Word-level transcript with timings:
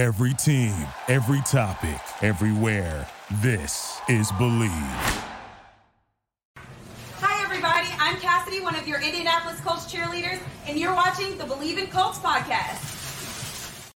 Every 0.00 0.32
team, 0.32 0.74
every 1.08 1.42
topic, 1.42 2.00
everywhere. 2.22 3.06
This 3.42 4.00
is 4.08 4.32
Bleav. 4.32 4.70
Hi, 7.18 7.44
everybody. 7.44 7.86
I'm 7.98 8.16
Cassidy, 8.16 8.62
one 8.62 8.74
of 8.76 8.88
your 8.88 9.02
Indianapolis 9.02 9.60
Colts 9.60 9.92
cheerleaders, 9.92 10.40
and 10.66 10.78
you're 10.78 10.94
watching 10.94 11.36
the 11.36 11.44
Bleav 11.44 11.76
in 11.76 11.88
Colts 11.88 12.18
podcast. 12.18 13.92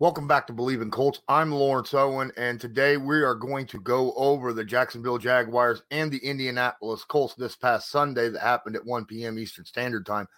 Welcome 0.00 0.28
back 0.28 0.46
to 0.48 0.52
Bleav 0.52 0.82
in 0.82 0.90
Colts. 0.90 1.22
I'm 1.28 1.50
Lawrence 1.50 1.94
Owen, 1.94 2.30
and 2.36 2.60
today 2.60 2.98
we 2.98 3.22
are 3.22 3.34
going 3.34 3.66
to 3.68 3.80
go 3.80 4.12
over 4.18 4.52
the 4.52 4.66
Jacksonville 4.66 5.16
Jaguars 5.16 5.82
and 5.90 6.12
the 6.12 6.18
Indianapolis 6.18 7.04
Colts 7.04 7.34
this 7.36 7.56
past 7.56 7.88
Sunday 7.88 8.28
that 8.28 8.42
happened 8.42 8.76
at 8.76 8.84
1 8.84 9.06
p.m. 9.06 9.38
Eastern 9.38 9.64
Standard 9.64 10.04
Time 10.04 10.28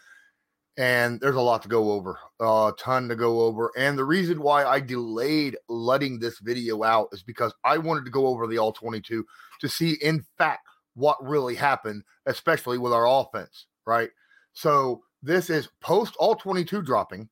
and 0.78 1.20
there's 1.20 1.36
a 1.36 1.40
lot 1.40 1.62
to 1.62 1.68
go 1.68 1.92
over, 1.92 2.18
a 2.40 2.72
ton 2.78 3.08
to 3.08 3.16
go 3.16 3.40
over. 3.40 3.70
And 3.76 3.96
the 3.98 4.04
reason 4.04 4.40
why 4.40 4.64
I 4.64 4.80
delayed 4.80 5.56
letting 5.68 6.18
this 6.18 6.38
video 6.38 6.82
out 6.82 7.08
is 7.12 7.22
because 7.22 7.54
I 7.64 7.78
wanted 7.78 8.04
to 8.04 8.10
go 8.10 8.26
over 8.26 8.46
the 8.46 8.58
all 8.58 8.72
22 8.72 9.24
to 9.60 9.68
see, 9.68 9.92
in 10.02 10.24
fact, 10.36 10.66
what 10.94 11.16
really 11.22 11.54
happened, 11.54 12.02
especially 12.26 12.78
with 12.78 12.92
our 12.92 13.06
offense, 13.06 13.66
right? 13.86 14.10
So 14.52 15.02
this 15.22 15.48
is 15.48 15.68
post 15.80 16.14
all 16.18 16.34
22 16.34 16.82
dropping, 16.82 17.28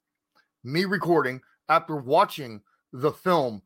me 0.62 0.86
recording 0.86 1.40
after 1.68 1.96
watching 1.96 2.62
the 2.92 3.12
film 3.12 3.62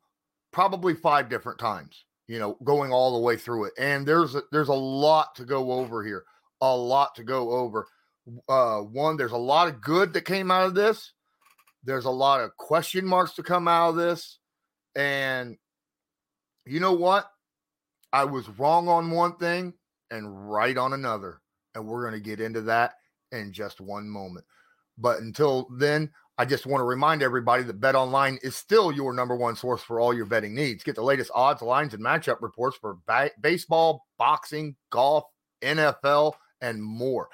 probably 0.51 0.93
five 0.93 1.29
different 1.29 1.59
times, 1.59 2.05
you 2.27 2.39
know, 2.39 2.57
going 2.63 2.91
all 2.91 3.13
the 3.13 3.23
way 3.25 3.37
through 3.37 3.65
it. 3.65 3.73
And 3.77 4.05
there's 4.05 4.35
a, 4.35 4.41
there's 4.51 4.69
a 4.69 4.73
lot 4.73 5.35
to 5.35 5.45
go 5.45 5.71
over 5.71 6.03
here, 6.03 6.23
a 6.61 6.75
lot 6.75 7.15
to 7.15 7.23
go 7.23 7.51
over 7.51 7.87
uh, 8.47 8.79
one, 8.79 9.17
there's 9.17 9.31
a 9.31 9.37
lot 9.37 9.67
of 9.67 9.81
good 9.81 10.13
that 10.13 10.25
came 10.25 10.51
out 10.51 10.67
of 10.67 10.75
this. 10.75 11.13
There's 11.83 12.05
a 12.05 12.11
lot 12.11 12.41
of 12.41 12.55
question 12.57 13.05
marks 13.05 13.33
to 13.33 13.43
come 13.43 13.67
out 13.67 13.89
of 13.89 13.95
this. 13.95 14.39
And 14.95 15.57
you 16.65 16.79
know 16.79 16.93
what? 16.93 17.29
I 18.11 18.25
was 18.25 18.49
wrong 18.57 18.87
on 18.87 19.11
one 19.11 19.37
thing 19.37 19.73
and 20.11 20.51
right 20.51 20.77
on 20.77 20.93
another. 20.93 21.41
And 21.75 21.87
we're 21.87 22.09
going 22.09 22.21
to 22.21 22.27
get 22.29 22.41
into 22.41 22.61
that 22.61 22.93
in 23.31 23.53
just 23.53 23.79
one 23.79 24.09
moment. 24.09 24.45
But 24.97 25.19
until 25.19 25.67
then, 25.77 26.11
I 26.37 26.45
just 26.45 26.65
want 26.65 26.81
to 26.81 26.85
remind 26.85 27.21
everybody 27.21 27.63
that 27.63 27.81
Bet 27.81 27.95
Online 27.95 28.39
is 28.41 28.55
still 28.55 28.91
your 28.91 29.13
number 29.13 29.35
one 29.35 29.55
source 29.55 29.83
for 29.83 29.99
all 29.99 30.13
your 30.13 30.25
betting 30.25 30.55
needs. 30.55 30.83
Get 30.83 30.95
the 30.95 31.03
latest 31.03 31.31
odds, 31.35 31.61
lines, 31.61 31.93
and 31.93 32.03
matchup 32.03 32.41
reports 32.41 32.77
for 32.77 32.97
ba- 33.05 33.31
baseball, 33.41 34.05
boxing, 34.17 34.75
golf, 34.89 35.25
NFL, 35.61 36.33
and 36.61 36.81
more. 36.81 37.29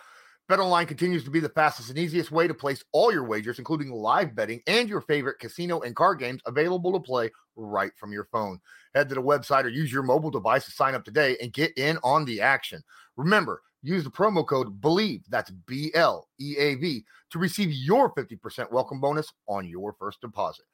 BetOnline 0.47 0.87
continues 0.87 1.23
to 1.23 1.31
be 1.31 1.39
the 1.39 1.49
fastest 1.49 1.89
and 1.89 1.97
easiest 1.97 2.31
way 2.31 2.47
to 2.47 2.53
place 2.53 2.83
all 2.91 3.11
your 3.11 3.23
wagers, 3.23 3.57
including 3.57 3.91
live 3.91 4.35
betting 4.35 4.61
and 4.67 4.87
your 4.87 5.01
favorite 5.01 5.39
casino 5.39 5.79
and 5.79 5.95
card 5.95 6.19
games 6.19 6.39
available 6.45 6.93
to 6.93 6.99
play 6.99 7.31
right 7.55 7.91
from 7.97 8.11
your 8.11 8.25
phone. 8.25 8.59
Head 8.93 9.09
to 9.09 9.15
the 9.15 9.23
website 9.23 9.63
or 9.63 9.69
use 9.69 9.91
your 9.91 10.03
mobile 10.03 10.29
device 10.29 10.65
to 10.65 10.71
sign 10.71 10.93
up 10.93 11.03
today 11.03 11.35
and 11.41 11.51
get 11.51 11.75
in 11.79 11.97
on 12.03 12.25
the 12.25 12.41
action. 12.41 12.83
Remember, 13.17 13.63
use 13.81 14.03
the 14.03 14.11
promo 14.11 14.45
code 14.45 14.79
BLEAV, 14.81 15.23
that's 15.29 15.49
B 15.49 15.89
L 15.95 16.27
E 16.39 16.55
A 16.59 16.75
V, 16.75 17.03
to 17.31 17.39
receive 17.39 17.71
your 17.71 18.13
50% 18.13 18.71
welcome 18.71 19.01
bonus 19.01 19.33
on 19.47 19.67
your 19.67 19.95
first 19.97 20.21
deposit. 20.21 20.65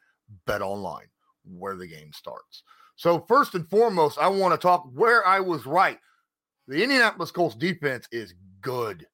Bet 0.45 0.61
online, 0.61 1.08
where 1.45 1.75
the 1.75 1.88
game 1.88 2.11
starts. 2.11 2.63
So, 2.97 3.23
first 3.25 3.56
and 3.56 3.69
foremost, 3.69 4.19
I 4.19 4.28
want 4.28 4.53
to 4.53 4.58
talk 4.58 4.89
where 4.94 5.25
I 5.25 5.39
was 5.39 5.66
right. 5.66 5.97
The 6.67 6.83
Indianapolis 6.83 7.31
Colts 7.31 7.56
defense 7.56 8.08
is 8.11 8.33
good. 8.61 9.08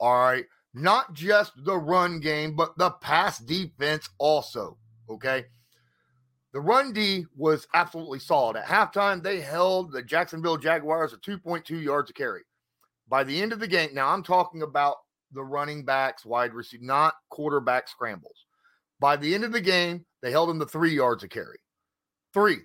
All 0.00 0.14
right. 0.14 0.44
Not 0.74 1.14
just 1.14 1.52
the 1.64 1.76
run 1.76 2.20
game, 2.20 2.54
but 2.54 2.76
the 2.78 2.90
pass 2.90 3.38
defense 3.38 4.08
also. 4.18 4.78
Okay. 5.08 5.46
The 6.52 6.60
run 6.60 6.92
D 6.92 7.26
was 7.36 7.66
absolutely 7.74 8.20
solid. 8.20 8.56
At 8.56 8.66
halftime, 8.66 9.22
they 9.22 9.40
held 9.40 9.92
the 9.92 10.02
Jacksonville 10.02 10.56
Jaguars 10.56 11.12
at 11.12 11.22
2.2 11.22 11.82
yards 11.82 12.10
a 12.10 12.12
carry. 12.12 12.42
By 13.08 13.24
the 13.24 13.40
end 13.40 13.52
of 13.52 13.60
the 13.60 13.66
game, 13.66 13.90
now 13.92 14.08
I'm 14.08 14.22
talking 14.22 14.62
about 14.62 14.96
the 15.32 15.44
running 15.44 15.84
backs, 15.84 16.24
wide 16.24 16.54
receiver, 16.54 16.84
not 16.84 17.14
quarterback 17.30 17.88
scrambles. 17.88 18.46
By 19.00 19.16
the 19.16 19.34
end 19.34 19.44
of 19.44 19.52
the 19.52 19.60
game, 19.60 20.04
they 20.22 20.30
held 20.30 20.48
them 20.48 20.58
to 20.58 20.66
three 20.66 20.94
yards 20.94 21.22
a 21.22 21.28
carry. 21.28 21.58
Three. 22.34 22.58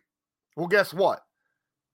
Well, 0.56 0.68
guess 0.68 0.94
what? 0.94 1.22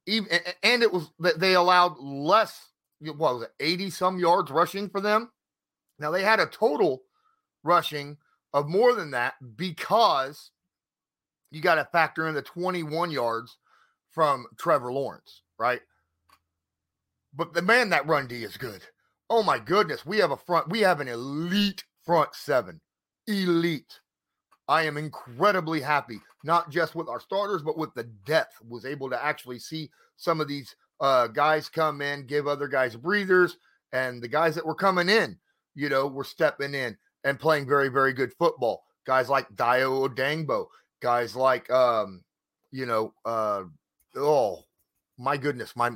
Even 0.06 0.30
and 0.64 0.82
it 0.82 0.92
was 0.92 1.12
that 1.20 1.40
they 1.40 1.54
allowed 1.54 2.00
less 2.00 2.69
what 3.02 3.18
was 3.18 3.44
it, 3.44 3.54
80 3.60 3.90
some 3.90 4.20
yards 4.20 4.52
rushing 4.52 4.90
for 4.90 5.02
them. 5.02 5.32
Now 6.00 6.12
they 6.12 6.24
had 6.24 6.40
a 6.40 6.46
total 6.46 7.04
rushing 7.64 8.18
of 8.54 8.68
more 8.68 8.94
than 8.94 9.12
that 9.12 9.34
because 9.56 10.52
you 11.52 11.62
got 11.62 11.76
to 11.76 11.86
factor 11.86 12.28
in 12.28 12.36
the 12.36 12.42
21 12.42 13.12
yards 13.12 13.58
from 14.10 14.46
Trevor 14.58 14.92
Lawrence, 14.92 15.42
right? 15.58 15.82
But 17.34 17.54
the 17.54 17.62
man 17.62 17.90
that 17.90 18.08
run 18.08 18.28
D 18.28 18.44
is 18.44 18.58
good. 18.58 18.82
Oh 19.30 19.44
my 19.44 19.60
goodness, 19.60 20.06
we 20.06 20.18
have 20.18 20.32
a 20.32 20.38
front, 20.38 20.70
we 20.70 20.80
have 20.82 21.00
an 21.00 21.08
elite 21.08 21.84
front 22.04 22.34
seven. 22.34 22.82
Elite. 23.28 24.00
I 24.68 24.84
am 24.84 24.98
incredibly 24.98 25.82
happy, 25.82 26.20
not 26.44 26.70
just 26.72 26.96
with 26.96 27.08
our 27.08 27.20
starters, 27.20 27.62
but 27.62 27.78
with 27.78 27.94
the 27.94 28.04
depth. 28.04 28.56
Was 28.68 28.86
able 28.86 29.10
to 29.10 29.24
actually 29.24 29.60
see 29.60 29.90
some 30.18 30.42
of 30.42 30.48
these 30.48 30.76
uh, 31.02 31.28
guys 31.28 31.70
come 31.70 32.02
in, 32.02 32.26
give 32.26 32.48
other 32.48 32.68
guys 32.68 32.96
breathers, 32.96 33.58
and 33.92 34.22
the 34.22 34.28
guys 34.28 34.56
that 34.56 34.66
were 34.66 34.76
coming 34.76 35.10
in, 35.10 35.38
you 35.76 35.90
know, 35.90 36.08
were 36.08 36.24
stepping 36.24 36.74
in 36.74 36.98
and 37.24 37.40
playing 37.40 37.68
very, 37.68 37.90
very 37.90 38.14
good 38.14 38.34
football. 38.34 38.84
Guys 39.06 39.30
like 39.30 39.50
Dayo 39.56 40.08
Odeyingbo, 40.08 40.66
guys 41.02 41.36
like, 41.36 41.70
um, 41.72 42.24
you 42.72 42.86
know, 42.86 43.14
uh, 43.26 43.64
oh 44.16 44.64
my 45.18 45.38
goodness, 45.38 45.76
my 45.76 45.92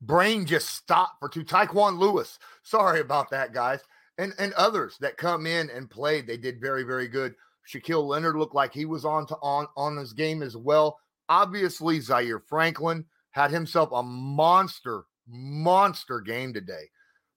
brain 0.00 0.46
just 0.46 0.70
stopped 0.70 1.20
for 1.20 1.28
two. 1.28 1.44
Tyquan 1.44 1.98
Lewis, 1.98 2.38
sorry 2.62 3.00
about 3.00 3.30
that, 3.30 3.52
guys, 3.52 3.80
and 4.18 4.32
and 4.38 4.52
others 4.54 4.96
that 5.00 5.16
come 5.16 5.46
in 5.46 5.70
and 5.70 5.90
played. 5.90 6.26
They 6.26 6.36
did 6.36 6.60
very, 6.60 6.82
very 6.82 7.08
good. 7.08 7.34
Shaquille 7.72 8.06
Leonard 8.06 8.36
looked 8.36 8.54
like 8.54 8.72
he 8.72 8.84
was 8.84 9.04
on 9.04 9.26
to 9.26 9.36
on 9.36 9.66
on 9.76 9.96
his 9.96 10.12
game 10.12 10.42
as 10.42 10.56
well. 10.56 10.98
Obviously, 11.28 12.00
Zaire 12.00 12.40
Franklin 12.40 13.04
had 13.36 13.50
himself 13.50 13.90
a 13.92 14.02
monster, 14.02 15.04
monster 15.28 16.22
game 16.22 16.54
today. 16.54 16.84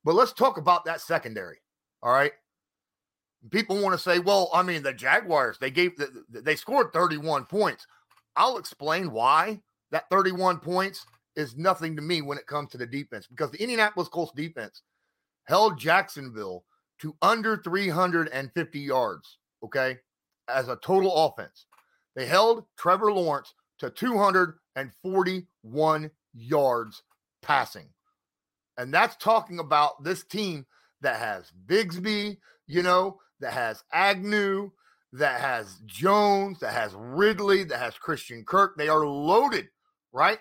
But 0.05 0.15
let's 0.15 0.31
talk 0.31 0.57
about 0.57 0.85
that 0.85 1.01
secondary. 1.01 1.57
All 2.01 2.13
right. 2.13 2.31
People 3.51 3.81
want 3.81 3.93
to 3.93 3.99
say, 3.99 4.19
well, 4.19 4.49
I 4.53 4.63
mean, 4.63 4.81
the 4.81 4.93
Jaguars, 4.93 5.57
they 5.59 5.69
gave, 5.69 5.91
they 6.29 6.55
scored 6.55 6.93
31 6.93 7.45
points. 7.45 7.85
I'll 8.37 8.57
explain 8.57 9.11
why 9.11 9.59
that 9.91 10.09
31 10.09 10.59
points 10.59 11.05
is 11.35 11.57
nothing 11.57 11.97
to 11.97 12.01
me 12.01 12.21
when 12.21 12.37
it 12.37 12.47
comes 12.47 12.71
to 12.71 12.77
the 12.77 12.85
defense 12.85 13.27
because 13.27 13.51
the 13.51 13.61
Indianapolis 13.61 14.07
Colts 14.07 14.31
defense 14.33 14.83
held 15.47 15.77
Jacksonville 15.77 16.63
to 17.01 17.13
under 17.21 17.57
350 17.57 18.79
yards, 18.79 19.37
okay, 19.65 19.97
as 20.47 20.69
a 20.69 20.77
total 20.77 21.25
offense. 21.25 21.65
They 22.15 22.25
held 22.25 22.63
Trevor 22.77 23.11
Lawrence 23.11 23.53
to 23.79 23.89
241 23.89 26.11
yards 26.33 27.03
passing. 27.41 27.89
And 28.77 28.93
that's 28.93 29.15
talking 29.17 29.59
about 29.59 30.03
this 30.03 30.23
team 30.23 30.65
that 31.01 31.19
has 31.19 31.51
Bigsby, 31.65 32.37
you 32.67 32.83
know, 32.83 33.17
that 33.39 33.53
has 33.53 33.83
Agnew, 33.91 34.69
that 35.13 35.41
has 35.41 35.79
Jones, 35.85 36.59
that 36.59 36.73
has 36.73 36.93
Ridley, 36.95 37.63
that 37.65 37.79
has 37.79 37.95
Christian 37.95 38.45
Kirk. 38.45 38.77
They 38.77 38.89
are 38.89 39.05
loaded, 39.05 39.67
right? 40.13 40.39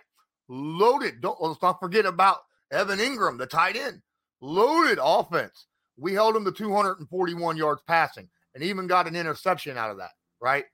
Loaded. 0.48 1.20
Don't 1.20 1.40
let's 1.40 1.62
not 1.62 1.80
forget 1.80 2.06
about 2.06 2.38
Evan 2.70 2.98
Engram, 2.98 3.38
the 3.38 3.46
tight 3.46 3.76
end. 3.76 4.02
Loaded 4.40 4.98
offense. 5.02 5.66
We 5.96 6.14
held 6.14 6.34
them 6.34 6.44
to 6.44 6.52
241 6.52 7.56
yards 7.56 7.82
passing 7.86 8.28
and 8.54 8.62
even 8.62 8.86
got 8.86 9.08
an 9.08 9.16
interception 9.16 9.76
out 9.76 9.90
of 9.90 9.98
that, 9.98 10.10
right? 10.40 10.64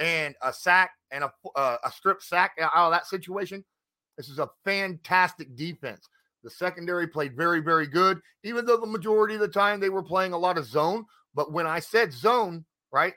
And 0.00 0.34
a 0.42 0.52
sack 0.52 0.92
and 1.12 1.24
a, 1.24 1.32
uh, 1.54 1.76
a 1.84 1.92
strip 1.92 2.22
sack 2.22 2.52
out 2.58 2.74
of 2.74 2.92
that 2.92 3.06
situation. 3.06 3.64
This 4.16 4.28
is 4.28 4.38
a 4.38 4.50
fantastic 4.64 5.54
defense. 5.54 6.08
The 6.42 6.50
secondary 6.50 7.06
played 7.06 7.36
very, 7.36 7.60
very 7.60 7.86
good, 7.86 8.20
even 8.44 8.64
though 8.64 8.78
the 8.78 8.86
majority 8.86 9.34
of 9.34 9.40
the 9.40 9.48
time 9.48 9.78
they 9.78 9.90
were 9.90 10.02
playing 10.02 10.32
a 10.32 10.38
lot 10.38 10.56
of 10.56 10.64
zone. 10.64 11.04
But 11.34 11.52
when 11.52 11.66
I 11.66 11.80
said 11.80 12.12
zone, 12.12 12.64
right, 12.90 13.14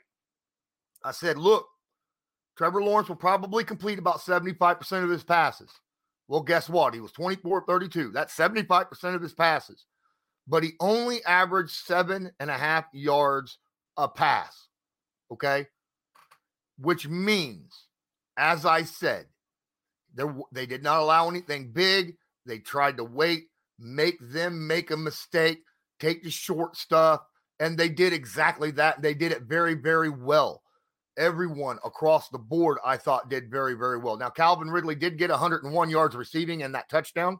I 1.02 1.12
said, 1.12 1.38
look, 1.38 1.66
Trevor 2.56 2.82
Lawrence 2.82 3.08
will 3.08 3.16
probably 3.16 3.64
complete 3.64 3.98
about 3.98 4.20
75% 4.20 5.04
of 5.04 5.10
his 5.10 5.24
passes. 5.24 5.70
Well, 6.28 6.42
guess 6.42 6.68
what? 6.68 6.94
He 6.94 7.00
was 7.00 7.12
24 7.12 7.64
32. 7.66 8.10
That's 8.10 8.36
75% 8.36 9.14
of 9.14 9.22
his 9.22 9.34
passes. 9.34 9.86
But 10.46 10.62
he 10.62 10.72
only 10.80 11.24
averaged 11.24 11.72
seven 11.72 12.30
and 12.38 12.50
a 12.50 12.58
half 12.58 12.84
yards 12.92 13.58
a 13.96 14.08
pass. 14.08 14.68
Okay. 15.30 15.66
Which 16.78 17.08
means, 17.08 17.86
as 18.36 18.66
I 18.66 18.82
said, 18.82 19.26
they 20.52 20.66
did 20.66 20.82
not 20.82 21.00
allow 21.00 21.28
anything 21.28 21.72
big. 21.72 22.16
They 22.46 22.58
tried 22.58 22.96
to 22.96 23.04
wait, 23.04 23.44
make 23.78 24.18
them 24.20 24.66
make 24.66 24.90
a 24.90 24.96
mistake, 24.96 25.62
take 26.00 26.22
the 26.22 26.30
short 26.30 26.76
stuff, 26.76 27.20
and 27.60 27.78
they 27.78 27.88
did 27.88 28.12
exactly 28.12 28.70
that. 28.72 29.02
They 29.02 29.14
did 29.14 29.32
it 29.32 29.42
very, 29.42 29.74
very 29.74 30.10
well. 30.10 30.62
everyone 31.16 31.78
across 31.84 32.28
the 32.28 32.38
board, 32.38 32.78
I 32.84 32.96
thought 32.96 33.28
did 33.28 33.50
very, 33.50 33.74
very 33.74 33.98
well. 33.98 34.16
Now, 34.16 34.30
Calvin 34.30 34.70
Ridley 34.70 34.94
did 34.94 35.18
get 35.18 35.30
101 35.30 35.90
yards 35.90 36.16
receiving 36.16 36.62
and 36.62 36.74
that 36.74 36.88
touchdown. 36.88 37.38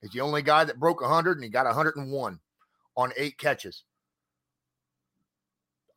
He's 0.00 0.12
the 0.12 0.20
only 0.20 0.42
guy 0.42 0.64
that 0.64 0.78
broke 0.78 1.00
100, 1.00 1.36
and 1.36 1.44
he 1.44 1.50
got 1.50 1.66
101 1.66 2.40
on 2.96 3.12
eight 3.16 3.38
catches. 3.38 3.84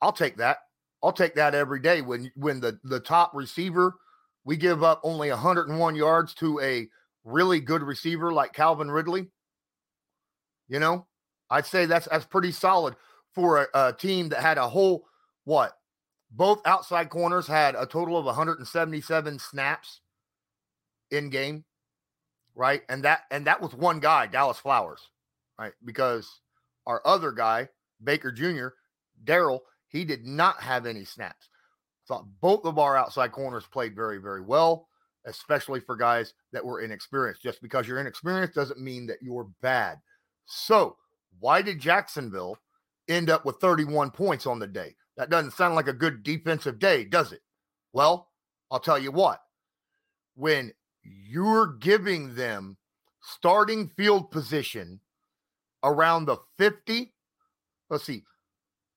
I'll 0.02 0.12
take 0.12 0.38
that. 0.38 0.58
I'll 1.04 1.12
take 1.12 1.36
that 1.36 1.54
every 1.54 1.80
day. 1.80 2.02
When 2.02 2.32
when 2.36 2.62
the 2.62 2.80
the 2.84 3.02
top 3.02 3.32
receiver, 3.34 3.96
we 4.46 4.56
give 4.56 4.84
up 4.84 5.02
only 5.04 5.30
101 5.30 5.96
yards 5.96 6.34
to 6.36 6.60
a 6.62 6.88
really 7.26 7.60
good 7.60 7.84
receiver 7.84 8.32
like 8.32 8.54
Calvin 8.54 8.90
Ridley. 8.90 9.28
You 10.70 10.80
know, 10.80 11.06
I'd 11.50 11.66
say 11.66 11.86
that's 11.86 12.08
that's 12.10 12.26
pretty 12.26 12.54
solid 12.54 12.96
for 13.36 13.64
a, 13.74 13.88
a 13.90 13.94
team 13.94 14.30
that 14.30 14.42
had 14.42 14.58
a 14.58 14.70
whole 14.70 15.06
what 15.44 15.74
both 16.32 16.62
outside 16.66 17.10
corners 17.10 17.48
had 17.48 17.76
a 17.76 17.86
total 17.86 18.18
of 18.18 18.26
177 18.26 19.40
snaps 19.40 20.00
in 21.12 21.30
game, 21.30 21.66
right? 22.56 22.82
And 22.90 23.04
that 23.04 23.22
and 23.30 23.46
that 23.46 23.62
was 23.62 23.74
one 23.76 24.00
guy, 24.00 24.28
Dallas 24.28 24.58
Flowers, 24.58 25.10
right? 25.60 25.74
Because 25.84 26.40
our 26.88 27.02
other 27.06 27.32
guy, 27.32 27.70
Baker 28.04 28.32
Jr., 28.32 28.70
Darrell, 29.24 29.64
he 29.94 30.04
did 30.04 30.26
not 30.26 30.62
have 30.62 30.86
any 30.86 31.06
snaps. 31.06 31.48
Thought 32.08 32.26
both 32.42 32.66
of 32.66 32.80
our 32.80 32.98
outside 32.98 33.32
corners 33.32 33.66
played 33.72 33.96
very, 33.96 34.18
very 34.18 34.42
well, 34.42 34.90
especially 35.26 35.80
for 35.80 35.96
guys 35.96 36.34
that 36.52 36.66
were 36.66 36.82
inexperienced. 36.82 37.42
Just 37.42 37.62
because 37.62 37.88
you're 37.88 38.02
inexperienced 38.02 38.56
doesn't 38.56 38.82
mean 38.82 39.06
that 39.08 39.22
you're 39.22 39.48
bad. 39.62 40.00
So, 40.46 40.98
why 41.40 41.62
did 41.62 41.80
Jacksonville 41.80 42.58
end 43.08 43.30
up 43.30 43.46
with 43.46 43.58
31 43.62 44.12
points 44.12 44.46
on 44.46 44.60
the 44.60 44.68
day? 44.68 44.96
That 45.16 45.30
doesn't 45.30 45.52
sound 45.52 45.76
like 45.76 45.88
a 45.88 45.94
good 45.94 46.24
defensive 46.24 46.80
day, 46.80 47.06
does 47.06 47.32
it? 47.32 47.42
Well, 47.94 48.30
I'll 48.72 48.80
tell 48.80 49.00
you 49.00 49.12
what. 49.12 49.40
When 50.36 50.74
you're 51.04 51.68
giving 51.80 52.34
them 52.34 52.78
starting 53.22 53.90
field 53.96 54.32
position 54.32 55.00
around 55.84 56.26
the 56.26 56.38
50, 56.58 57.14
let's 57.90 58.04
see, 58.04 58.24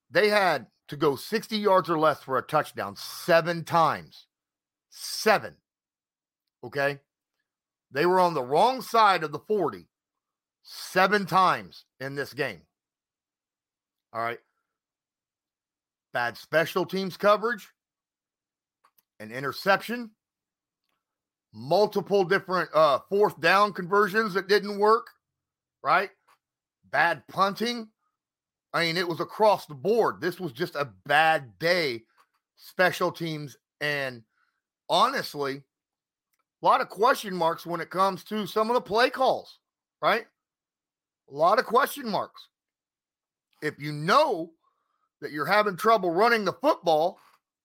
they 0.09 0.29
had 0.29 0.65
to 0.87 0.95
go 0.95 1.15
60 1.15 1.57
yards 1.57 1.89
or 1.89 1.99
less 1.99 2.23
for 2.23 2.37
a 2.37 2.41
touchdown 2.41 2.95
seven 2.95 3.63
times. 3.63 4.27
Seven. 4.89 5.55
Okay. 6.63 6.99
They 7.91 8.05
were 8.05 8.19
on 8.19 8.33
the 8.33 8.43
wrong 8.43 8.81
side 8.81 9.23
of 9.23 9.31
the 9.31 9.39
40 9.39 9.87
seven 10.63 11.25
times 11.25 11.85
in 11.99 12.15
this 12.15 12.33
game. 12.33 12.61
All 14.13 14.21
right 14.21 14.39
bad 16.17 16.35
special 16.35 16.83
teams 16.83 17.15
coverage, 17.15 17.67
an 19.19 19.31
interception, 19.31 20.09
multiple 21.53 22.23
different 22.23 22.71
uh, 22.73 22.97
fourth 23.07 23.39
down 23.39 23.71
conversions 23.71 24.33
that 24.33 24.47
didn't 24.47 24.79
work, 24.79 25.05
right? 25.83 26.09
Bad 26.89 27.21
punting. 27.27 27.89
I 28.73 28.81
mean, 28.81 28.97
it 28.97 29.07
was 29.07 29.19
across 29.19 29.65
the 29.65 29.73
board. 29.73 30.21
This 30.21 30.39
was 30.39 30.51
just 30.51 30.75
a 30.75 30.89
bad 31.05 31.57
day, 31.59 32.03
special 32.55 33.11
teams. 33.11 33.57
And 33.81 34.23
honestly, 34.89 35.63
a 36.61 36.65
lot 36.65 36.81
of 36.81 36.89
question 36.89 37.35
marks 37.35 37.65
when 37.65 37.81
it 37.81 37.89
comes 37.89 38.23
to 38.25 38.45
some 38.45 38.69
of 38.69 38.73
the 38.73 38.81
play 38.81 39.09
calls, 39.09 39.59
right? 40.01 40.25
A 41.29 41.33
lot 41.33 41.59
of 41.59 41.65
question 41.65 42.09
marks. 42.09 42.49
If 43.61 43.75
you 43.79 43.91
know 43.91 44.51
that 45.21 45.31
you're 45.31 45.45
having 45.45 45.77
trouble 45.77 46.11
running 46.11 46.45
the 46.45 46.53
football, 46.53 47.19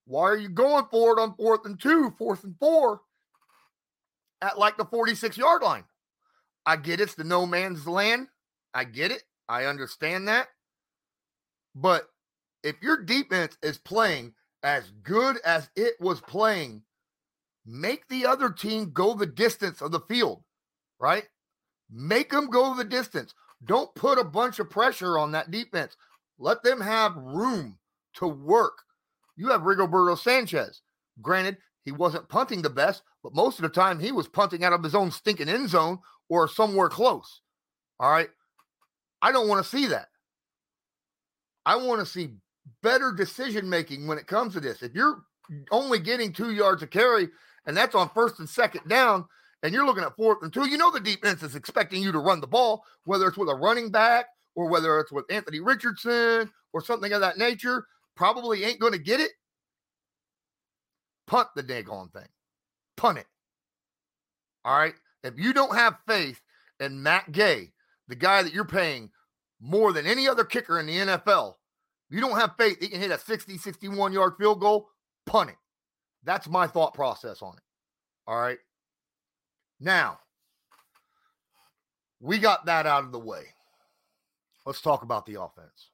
why 0.07 0.25
are 0.25 0.37
you 0.37 0.49
going 0.49 0.87
for 0.91 1.13
it 1.13 1.21
on 1.21 1.35
fourth 1.35 1.65
and 1.65 1.81
two, 1.81 2.15
fourth 2.19 2.45
and 2.45 2.57
four 2.59 3.01
at 4.41 4.59
like 4.59 4.77
the 4.77 4.85
46 4.85 5.37
yard 5.37 5.63
line? 5.63 5.85
I 6.65 6.77
get 6.77 7.01
it's 7.01 7.15
the 7.15 7.25
no 7.25 7.47
man's 7.47 7.87
land. 7.87 8.29
I 8.75 8.85
get 8.85 9.11
it. 9.11 9.25
I 9.49 9.65
understand 9.65 10.29
that. 10.29 10.49
But 11.75 12.09
if 12.63 12.77
your 12.83 13.03
defense 13.03 13.57
is 13.63 13.79
playing 13.79 14.35
as 14.63 14.91
good 15.03 15.39
as 15.45 15.71
it 15.77 15.95
was 16.01 16.21
playing, 16.21 16.83
make 17.67 18.07
the 18.09 18.27
other 18.27 18.51
team 18.51 18.93
go 18.93 19.15
the 19.15 19.27
distance 19.27 19.81
of 19.81 19.91
the 19.91 20.01
field, 20.01 20.43
right? 21.01 21.25
Make 21.91 22.31
them 22.31 22.49
go 22.49 22.75
the 22.75 22.85
distance. 22.85 23.35
Don't 23.65 23.95
put 23.95 24.19
a 24.19 24.25
bunch 24.25 24.59
of 24.59 24.71
pressure 24.71 25.19
on 25.19 25.33
that 25.33 25.51
defense. 25.51 25.97
Let 26.39 26.63
them 26.63 26.81
have 26.81 27.17
room 27.17 27.79
to 28.15 28.27
work. 28.27 28.79
You 29.37 29.49
have 29.49 29.63
Rigoberto 29.63 30.19
Sanchez. 30.19 30.83
Granted, 31.21 31.59
he 31.85 31.93
wasn't 31.93 32.29
punting 32.29 32.63
the 32.63 32.71
best, 32.71 33.03
but 33.23 33.35
most 33.35 33.59
of 33.59 33.63
the 33.63 33.69
time 33.69 33.99
he 33.99 34.13
was 34.13 34.29
punting 34.29 34.65
out 34.65 34.73
of 34.73 34.83
his 34.83 34.95
own 34.95 35.11
stinking 35.11 35.49
end 35.49 35.69
zone 35.69 35.99
or 36.29 36.49
somewhere 36.49 36.89
close. 36.89 37.41
All 38.01 38.11
right. 38.11 38.29
I 39.21 39.33
don't 39.33 39.49
want 39.49 39.65
to 39.65 39.71
see 39.71 39.87
that. 39.87 40.09
I 41.65 41.77
want 41.77 42.01
to 42.01 42.07
see 42.07 42.31
better 42.83 43.13
decision 43.13 43.69
making 43.69 44.07
when 44.07 44.19
it 44.19 44.27
comes 44.27 44.55
to 44.55 44.61
this. 44.61 44.83
If 44.83 44.95
you're 44.95 45.23
only 45.71 45.99
getting 45.99 46.33
two 46.33 46.53
yards 46.53 46.83
of 46.83 46.91
carry 46.91 47.29
and 47.67 47.77
that's 47.77 47.95
on 47.95 48.11
first 48.11 48.39
and 48.39 48.49
second 48.49 48.89
down, 48.89 49.27
and 49.63 49.73
you're 49.73 49.87
looking 49.87 50.03
at 50.03 50.17
fourth 50.17 50.43
and 50.43 50.53
two, 50.53 50.69
you 50.69 50.77
know 50.77 50.91
the 50.91 51.01
defense 51.01 51.43
is 51.43 51.55
expecting 51.55 52.03
you 52.03 52.11
to 52.13 52.19
run 52.19 52.41
the 52.41 52.47
ball, 52.47 52.85
whether 53.05 53.29
it's 53.29 53.39
with 53.39 53.49
a 53.49 53.55
running 53.55 53.91
back 53.91 54.27
or 54.57 54.69
whether 54.69 54.99
it's 54.99 55.13
with 55.13 55.31
Anthony 55.31 55.61
Richardson 55.61 56.51
or 56.73 56.83
something 56.83 57.13
of 57.13 57.21
that 57.21 57.39
nature, 57.39 57.87
probably 58.17 58.65
ain't 58.65 58.81
going 58.81 58.93
to 58.93 58.99
get 58.99 59.21
it. 59.21 59.31
Punt 61.27 61.49
the 61.55 61.63
daggone 61.63 62.13
thing. 62.13 62.27
Punt 62.97 63.19
it. 63.19 63.27
All 64.65 64.77
right. 64.77 64.95
If 65.23 65.35
you 65.39 65.53
don't 65.53 65.75
have 65.75 65.99
faith 66.09 66.41
in 66.81 67.03
Matt 67.03 67.31
Gay, 67.31 67.73
the 68.09 68.17
guy 68.17 68.43
that 68.43 68.53
you're 68.53 68.65
paying 68.65 69.11
more 69.63 69.93
than 69.93 70.07
any 70.07 70.29
other 70.29 70.45
kicker 70.45 70.81
in 70.81 70.87
the 70.87 70.97
NFL, 70.97 71.55
you 72.11 72.21
don't 72.21 72.39
have 72.39 72.57
faith 72.59 72.79
he 72.81 72.89
can 72.89 73.01
hit 73.01 73.13
a 73.13 73.19
60, 73.19 73.57
61 73.57 74.13
yard 74.13 74.35
field 74.39 74.61
goal, 74.61 74.89
punt 75.25 75.51
it. 75.51 75.57
That's 76.25 76.49
my 76.49 76.67
thought 76.67 76.95
process 76.95 77.41
on 77.41 77.55
it. 77.55 77.63
All 78.27 78.39
right. 78.39 78.59
Now, 79.81 80.19
we 82.21 82.39
got 82.39 82.67
that 82.67 82.87
out 82.87 83.05
of 83.05 83.13
the 83.13 83.19
way. 83.19 83.43
Let's 84.67 84.81
talk 84.81 85.03
about 85.03 85.27
the 85.27 85.41
offense. 85.41 85.91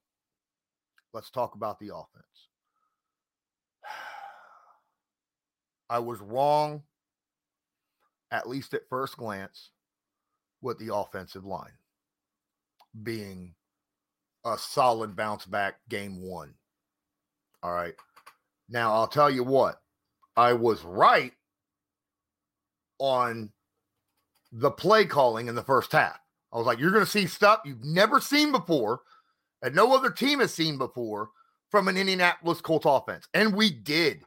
Let's 1.12 1.31
talk 1.31 1.55
about 1.55 1.79
the 1.79 1.94
offense. 1.94 2.49
I 5.91 6.00
was 6.00 6.20
wrong, 6.20 6.82
at 8.31 8.48
least 8.48 8.75
at 8.75 8.89
first 8.91 9.17
glance, 9.17 9.70
with 10.60 10.79
the 10.79 10.94
offensive 10.94 11.46
line 11.46 11.72
being 13.03 13.55
a 14.52 14.58
solid 14.58 15.17
bounce 15.17 15.44
back 15.44 15.76
game 15.88 16.22
one. 16.22 16.55
All 17.62 17.72
right. 17.72 17.94
Now, 18.69 18.93
I'll 18.93 19.08
tell 19.08 19.31
you 19.31 19.44
what, 19.44 19.81
I 20.36 20.52
was 20.52 20.84
right 20.84 21.32
on 22.98 23.50
the 24.52 24.70
play 24.70 25.05
calling 25.05 25.48
in 25.48 25.55
the 25.55 25.62
first 25.62 25.93
half. 25.93 26.19
I 26.52 26.58
was 26.58 26.67
like, 26.67 26.78
you're 26.78 26.90
going 26.90 27.05
to 27.05 27.10
see 27.10 27.26
stuff 27.26 27.60
you've 27.64 27.84
never 27.84 28.20
seen 28.20 28.52
before 28.52 29.00
and 29.62 29.74
no 29.74 29.94
other 29.94 30.10
team 30.10 30.40
has 30.40 30.55
seen 30.55 30.78
before 30.78 31.31
from 31.70 31.88
an 31.88 31.96
Indianapolis 31.96 32.60
Colts 32.60 32.86
offense. 32.86 33.28
And 33.34 33.55
we 33.55 33.70
did. 33.70 34.22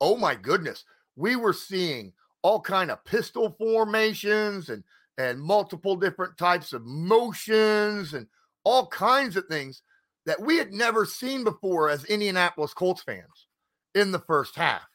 Oh 0.00 0.16
my 0.16 0.34
goodness. 0.34 0.84
We 1.16 1.36
were 1.36 1.52
seeing 1.52 2.12
all 2.42 2.60
kind 2.60 2.90
of 2.90 3.04
pistol 3.04 3.54
formations 3.58 4.68
and 4.70 4.84
and 5.18 5.40
multiple 5.40 5.96
different 5.96 6.38
types 6.38 6.72
of 6.72 6.86
motions 6.86 8.14
and 8.14 8.28
all 8.68 8.86
kinds 8.86 9.34
of 9.34 9.46
things 9.46 9.82
that 10.26 10.38
we 10.38 10.58
had 10.58 10.72
never 10.72 11.06
seen 11.06 11.42
before 11.42 11.88
as 11.88 12.04
Indianapolis 12.04 12.74
Colts 12.74 13.02
fans 13.02 13.46
in 13.94 14.12
the 14.12 14.18
first 14.18 14.54
half. 14.54 14.86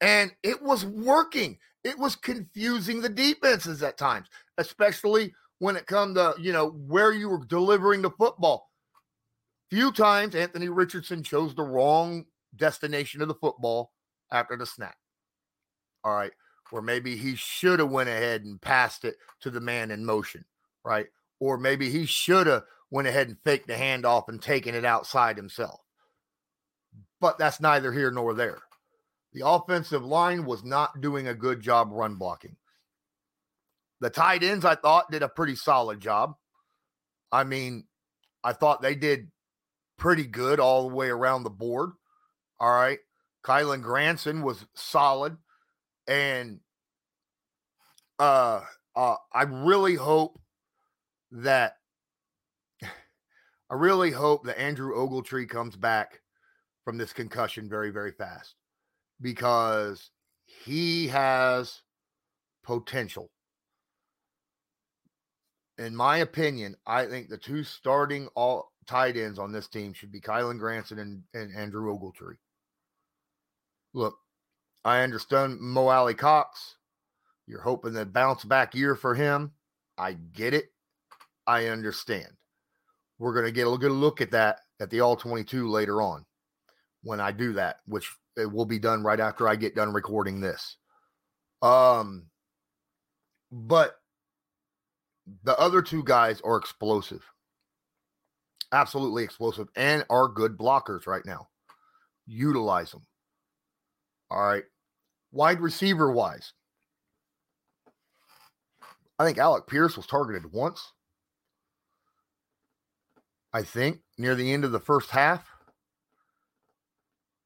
And 0.00 0.30
it 0.44 0.62
was 0.62 0.86
working. 0.86 1.58
It 1.82 1.98
was 1.98 2.14
confusing 2.14 3.00
the 3.00 3.08
defenses 3.08 3.82
at 3.82 3.98
times, 3.98 4.28
especially 4.58 5.34
when 5.58 5.74
it 5.74 5.86
come 5.86 6.14
to 6.14 6.34
you 6.38 6.52
know 6.52 6.70
where 6.70 7.12
you 7.12 7.28
were 7.28 7.44
delivering 7.44 8.02
the 8.02 8.10
football. 8.10 8.70
Few 9.68 9.90
times 9.90 10.36
Anthony 10.36 10.68
Richardson 10.68 11.24
chose 11.24 11.56
the 11.56 11.64
wrong 11.64 12.24
destination 12.54 13.20
of 13.20 13.26
the 13.26 13.34
football 13.34 13.90
after 14.30 14.56
the 14.56 14.66
snap. 14.66 14.94
All 16.04 16.14
right, 16.14 16.32
or 16.70 16.82
maybe 16.82 17.16
he 17.16 17.34
should 17.34 17.80
have 17.80 17.90
went 17.90 18.10
ahead 18.10 18.44
and 18.44 18.60
passed 18.60 19.04
it 19.04 19.16
to 19.40 19.50
the 19.50 19.60
man 19.60 19.90
in 19.90 20.04
motion, 20.04 20.44
right? 20.84 21.06
Or 21.40 21.58
maybe 21.58 21.90
he 21.90 22.06
should 22.06 22.46
have 22.46 22.62
went 22.90 23.08
ahead 23.08 23.28
and 23.28 23.38
faked 23.44 23.66
the 23.66 23.74
handoff 23.74 24.28
and 24.28 24.40
taken 24.40 24.74
it 24.74 24.84
outside 24.84 25.36
himself. 25.36 25.80
But 27.20 27.38
that's 27.38 27.60
neither 27.60 27.92
here 27.92 28.10
nor 28.10 28.34
there. 28.34 28.60
The 29.32 29.46
offensive 29.46 30.04
line 30.04 30.44
was 30.44 30.64
not 30.64 31.00
doing 31.00 31.28
a 31.28 31.34
good 31.34 31.60
job 31.60 31.88
run 31.90 32.14
blocking. 32.14 32.56
The 34.00 34.10
tight 34.10 34.42
ends, 34.42 34.64
I 34.64 34.74
thought, 34.74 35.10
did 35.10 35.22
a 35.22 35.28
pretty 35.28 35.56
solid 35.56 36.00
job. 36.00 36.34
I 37.32 37.44
mean, 37.44 37.84
I 38.44 38.52
thought 38.52 38.82
they 38.82 38.94
did 38.94 39.30
pretty 39.98 40.24
good 40.24 40.60
all 40.60 40.88
the 40.88 40.94
way 40.94 41.08
around 41.08 41.42
the 41.42 41.50
board. 41.50 41.90
All 42.60 42.72
right. 42.72 42.98
Kylen 43.44 43.82
Granson 43.82 44.42
was 44.42 44.64
solid. 44.74 45.36
And 46.06 46.60
uh, 48.18 48.60
uh, 48.94 49.16
I 49.32 49.42
really 49.42 49.94
hope 49.94 50.38
that 51.32 51.76
I 53.70 53.74
really 53.74 54.12
hope 54.12 54.44
that 54.44 54.60
Andrew 54.60 54.94
Ogletree 54.94 55.48
comes 55.48 55.76
back 55.76 56.20
from 56.84 56.98
this 56.98 57.12
concussion 57.12 57.68
very, 57.68 57.90
very 57.90 58.12
fast 58.12 58.54
because 59.20 60.10
he 60.44 61.08
has 61.08 61.82
potential. 62.62 63.30
In 65.78 65.94
my 65.94 66.18
opinion, 66.18 66.76
I 66.86 67.06
think 67.06 67.28
the 67.28 67.36
two 67.36 67.64
starting 67.64 68.28
all 68.34 68.72
tight 68.86 69.16
ends 69.16 69.38
on 69.38 69.52
this 69.52 69.66
team 69.66 69.92
should 69.92 70.12
be 70.12 70.20
Kylen 70.20 70.58
Granson 70.58 70.98
and, 71.00 71.22
and 71.34 71.54
Andrew 71.54 71.92
Ogletree. 71.92 72.36
Look, 73.92 74.16
I 74.84 75.02
understand 75.02 75.60
Mo 75.60 75.88
Alie-Cox. 75.88 76.76
You're 77.46 77.60
hoping 77.60 77.94
that 77.94 78.12
bounce 78.12 78.44
back 78.44 78.74
year 78.74 78.94
for 78.94 79.14
him. 79.14 79.52
I 79.98 80.12
get 80.12 80.54
it. 80.54 80.66
I 81.46 81.66
understand. 81.66 82.28
We're 83.18 83.32
going 83.32 83.46
to 83.46 83.52
get 83.52 83.66
a 83.66 83.78
good 83.78 83.92
look 83.92 84.20
at 84.20 84.32
that 84.32 84.60
at 84.80 84.90
the 84.90 85.00
All 85.00 85.16
22 85.16 85.68
later 85.68 86.02
on 86.02 86.24
when 87.02 87.20
I 87.20 87.32
do 87.32 87.54
that, 87.54 87.76
which 87.86 88.10
it 88.36 88.50
will 88.50 88.66
be 88.66 88.78
done 88.78 89.02
right 89.02 89.20
after 89.20 89.48
I 89.48 89.56
get 89.56 89.74
done 89.74 89.92
recording 89.92 90.40
this. 90.40 90.76
Um, 91.62 92.26
but 93.50 93.96
the 95.44 95.58
other 95.58 95.82
two 95.82 96.04
guys 96.04 96.40
are 96.42 96.56
explosive, 96.56 97.24
absolutely 98.72 99.24
explosive, 99.24 99.68
and 99.76 100.04
are 100.10 100.28
good 100.28 100.58
blockers 100.58 101.06
right 101.06 101.24
now. 101.24 101.48
Utilize 102.26 102.90
them. 102.90 103.06
All 104.30 104.44
right. 104.44 104.64
Wide 105.32 105.60
receiver 105.60 106.10
wise, 106.10 106.52
I 109.18 109.24
think 109.24 109.38
Alec 109.38 109.66
Pierce 109.66 109.96
was 109.96 110.06
targeted 110.06 110.52
once. 110.52 110.92
I 113.56 113.62
think 113.62 114.00
near 114.18 114.34
the 114.34 114.52
end 114.52 114.66
of 114.66 114.72
the 114.72 114.78
first 114.78 115.12
half. 115.12 115.48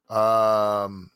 Um, 0.09 1.13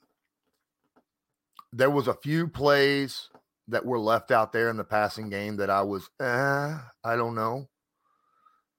there 1.72 1.90
was 1.90 2.06
a 2.06 2.14
few 2.14 2.46
plays 2.46 3.28
that 3.66 3.84
were 3.84 3.98
left 3.98 4.30
out 4.30 4.52
there 4.52 4.70
in 4.70 4.76
the 4.76 4.84
passing 4.84 5.30
game 5.30 5.56
that 5.56 5.68
I 5.68 5.82
was, 5.82 6.08
eh, 6.20 6.78
I 7.02 7.16
don't 7.16 7.34
know. 7.34 7.68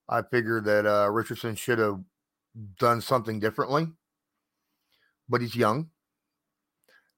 I 0.07 0.21
figured 0.21 0.63
that 0.63 0.85
uh, 0.85 1.11
Richardson 1.11 1.55
should 1.55 1.79
have 1.79 1.99
done 2.79 3.01
something 3.01 3.41
differently, 3.41 3.87
but 5.27 5.41
he's 5.41 5.57
young. 5.57 5.89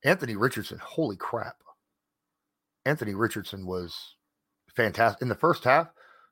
Anthony 0.04 0.36
Richardson, 0.36 0.80
holy 0.84 1.18
crap. 1.18 1.58
Anthony 2.84 3.14
Richardson 3.14 3.68
was 3.68 4.16
fantastic. 4.76 5.22
In 5.22 5.30
the 5.30 5.36
first 5.36 5.66
half, 5.66 5.92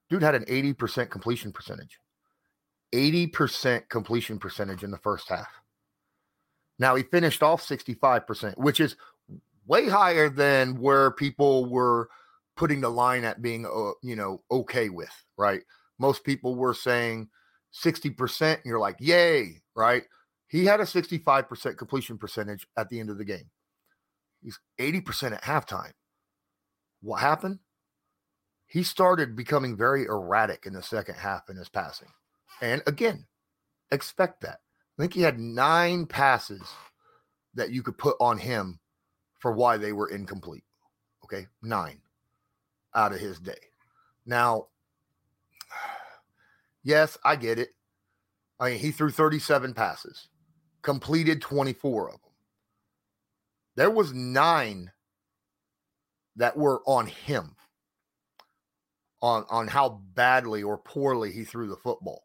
dude 0.10 0.24
had 0.24 0.34
an 0.34 0.46
80% 0.46 1.12
completion 1.12 1.52
percentage. 1.52 2.00
80% 2.96 3.90
completion 3.90 4.40
percentage 4.40 4.84
in 4.84 4.92
the 4.92 4.98
first 4.98 5.28
half. 5.28 5.50
Now 6.80 6.96
he 6.96 7.04
finished 7.04 7.44
off 7.44 7.66
65%, 7.66 8.58
which 8.58 8.80
is 8.80 8.96
way 9.68 9.90
higher 9.90 10.30
than 10.30 10.80
where 10.80 11.12
people 11.12 11.66
were 11.70 12.10
putting 12.56 12.82
the 12.82 12.90
line 12.90 13.24
at 13.24 13.42
being, 13.42 13.66
uh, 13.66 13.92
you 14.02 14.16
know, 14.16 14.42
okay 14.50 14.90
with, 14.90 15.12
right? 15.38 15.62
Most 16.00 16.24
people 16.24 16.56
were 16.56 16.74
saying 16.74 17.30
60%, 17.84 18.54
and 18.54 18.62
you're 18.66 18.80
like, 18.80 18.98
yay, 19.00 19.62
right? 19.76 20.04
He 20.48 20.66
had 20.66 20.80
a 20.80 20.84
65% 20.84 21.78
completion 21.78 22.18
percentage 22.18 22.66
at 22.78 22.90
the 22.90 23.00
end 23.00 23.10
of 23.10 23.18
the 23.18 23.26
game. 23.26 23.50
He's 24.42 24.60
80% 24.80 25.34
at 25.34 25.44
halftime. 25.44 25.92
What 27.02 27.20
happened? 27.20 27.60
He 28.68 28.84
started 28.84 29.36
becoming 29.36 29.76
very 29.76 30.06
erratic 30.06 30.66
in 30.66 30.74
the 30.74 30.84
second 30.84 31.16
half 31.16 31.50
in 31.50 31.58
his 31.58 31.70
passing. 31.70 32.10
And 32.62 32.82
again, 32.88 33.26
expect 33.92 34.42
that. 34.42 34.60
I 34.98 35.02
think 35.02 35.14
he 35.14 35.22
had 35.22 35.40
nine 35.40 36.06
passes 36.06 36.62
that 37.54 37.72
you 37.72 37.84
could 37.84 37.98
put 37.98 38.16
on 38.20 38.38
him 38.38 38.80
for 39.40 39.52
why 39.52 39.78
they 39.78 39.92
were 39.92 40.10
incomplete. 40.10 40.64
Okay, 41.24 41.48
nine 41.62 42.00
out 42.94 43.14
of 43.14 43.20
his 43.20 43.40
day. 43.40 43.54
Now, 44.26 44.68
yes, 46.84 47.18
I 47.24 47.36
get 47.36 47.60
it. 47.60 47.70
I 48.60 48.72
mean, 48.72 48.80
he 48.80 48.92
threw 48.92 49.12
37 49.12 49.74
passes, 49.74 50.30
completed 50.82 51.42
24 51.42 52.08
of 52.08 52.12
them. 52.14 52.20
There 53.76 53.92
was 53.92 54.14
nine 54.14 54.92
that 56.38 56.56
were 56.56 56.82
on 56.86 57.08
him 57.08 57.56
on 59.22 59.46
on 59.50 59.68
how 59.68 60.02
badly 60.14 60.64
or 60.64 60.78
poorly 60.78 61.32
he 61.32 61.44
threw 61.44 61.68
the 61.68 61.76
football. 61.76 62.24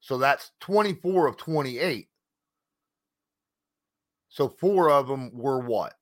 So 0.00 0.18
that's 0.18 0.50
24 0.60 1.26
of 1.26 1.36
28. 1.36 2.08
So 4.28 4.48
four 4.48 4.90
of 4.90 5.08
them 5.08 5.30
were 5.32 5.60
what? 5.60 5.94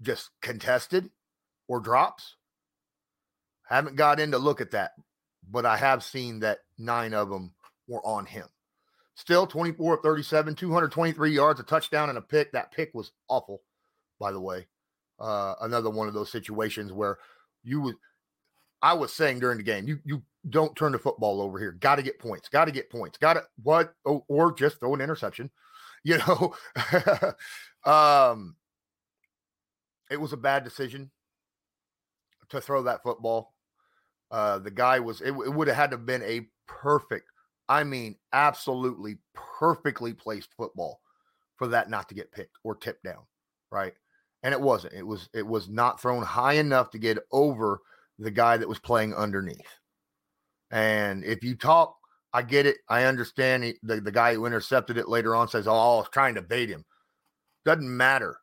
Just 0.00 0.30
contested 0.40 1.10
or 1.66 1.80
drops? 1.80 2.36
Haven't 3.68 3.96
got 3.96 4.20
in 4.20 4.32
to 4.32 4.38
look 4.38 4.60
at 4.60 4.72
that, 4.72 4.92
but 5.48 5.64
I 5.66 5.76
have 5.76 6.02
seen 6.02 6.40
that 6.40 6.58
nine 6.78 7.14
of 7.14 7.30
them 7.30 7.52
were 7.86 8.04
on 8.04 8.26
him. 8.26 8.46
Still 9.14 9.46
24 9.46 9.94
of 9.94 10.00
37, 10.00 10.54
223 10.54 11.30
yards, 11.30 11.60
a 11.60 11.62
touchdown, 11.62 12.08
and 12.08 12.18
a 12.18 12.22
pick. 12.22 12.52
That 12.52 12.72
pick 12.72 12.92
was 12.94 13.12
awful, 13.28 13.62
by 14.18 14.32
the 14.32 14.40
way. 14.40 14.66
Uh, 15.18 15.54
another 15.60 15.90
one 15.90 16.08
of 16.08 16.14
those 16.14 16.32
situations 16.32 16.92
where 16.92 17.18
you 17.62 17.80
would 17.82 17.96
I 18.82 18.94
was 18.94 19.12
saying 19.12 19.40
during 19.40 19.58
the 19.58 19.64
game, 19.64 19.86
you 19.86 19.98
you 20.04 20.22
don't 20.48 20.74
turn 20.74 20.92
the 20.92 20.98
football 20.98 21.42
over 21.42 21.58
here. 21.58 21.72
Got 21.72 21.96
to 21.96 22.02
get 22.02 22.18
points. 22.18 22.48
Got 22.48 22.64
to 22.64 22.72
get 22.72 22.90
points. 22.90 23.18
Got 23.18 23.34
to 23.34 23.42
what 23.62 23.94
or, 24.04 24.24
or 24.28 24.52
just 24.52 24.80
throw 24.80 24.94
an 24.94 25.00
interception. 25.00 25.50
You 26.02 26.16
know, 26.16 26.54
um, 27.84 28.56
it 30.10 30.18
was 30.18 30.32
a 30.32 30.38
bad 30.38 30.64
decision 30.64 31.10
to 32.48 32.58
throw 32.58 32.84
that 32.84 33.02
football. 33.02 33.52
Uh, 34.30 34.60
the 34.60 34.70
guy 34.70 34.98
was 35.00 35.20
it, 35.20 35.32
it 35.32 35.52
would 35.52 35.68
have 35.68 35.76
had 35.76 35.90
to 35.90 35.98
have 35.98 36.06
been 36.06 36.22
a 36.22 36.48
perfect, 36.66 37.26
I 37.68 37.84
mean, 37.84 38.16
absolutely 38.32 39.18
perfectly 39.34 40.14
placed 40.14 40.54
football 40.56 41.02
for 41.56 41.68
that 41.68 41.90
not 41.90 42.08
to 42.08 42.14
get 42.14 42.32
picked 42.32 42.56
or 42.64 42.74
tipped 42.74 43.04
down, 43.04 43.24
right? 43.70 43.92
And 44.42 44.54
it 44.54 44.60
wasn't. 44.60 44.94
It 44.94 45.06
was 45.06 45.28
it 45.34 45.46
was 45.46 45.68
not 45.68 46.00
thrown 46.00 46.22
high 46.22 46.54
enough 46.54 46.90
to 46.92 46.98
get 46.98 47.18
over 47.30 47.82
the 48.20 48.30
guy 48.30 48.56
that 48.56 48.68
was 48.68 48.78
playing 48.78 49.14
underneath. 49.14 49.78
And 50.70 51.24
if 51.24 51.42
you 51.42 51.56
talk, 51.56 51.96
I 52.32 52.42
get 52.42 52.66
it. 52.66 52.76
I 52.88 53.04
understand 53.04 53.64
he, 53.64 53.74
the, 53.82 54.00
the 54.00 54.12
guy 54.12 54.34
who 54.34 54.46
intercepted 54.46 54.96
it 54.98 55.08
later 55.08 55.34
on 55.34 55.48
says, 55.48 55.66
Oh, 55.66 55.72
I 55.72 55.96
was 55.96 56.08
trying 56.12 56.36
to 56.36 56.42
bait 56.42 56.68
him. 56.68 56.84
Doesn't 57.64 57.96
matter. 57.96 58.36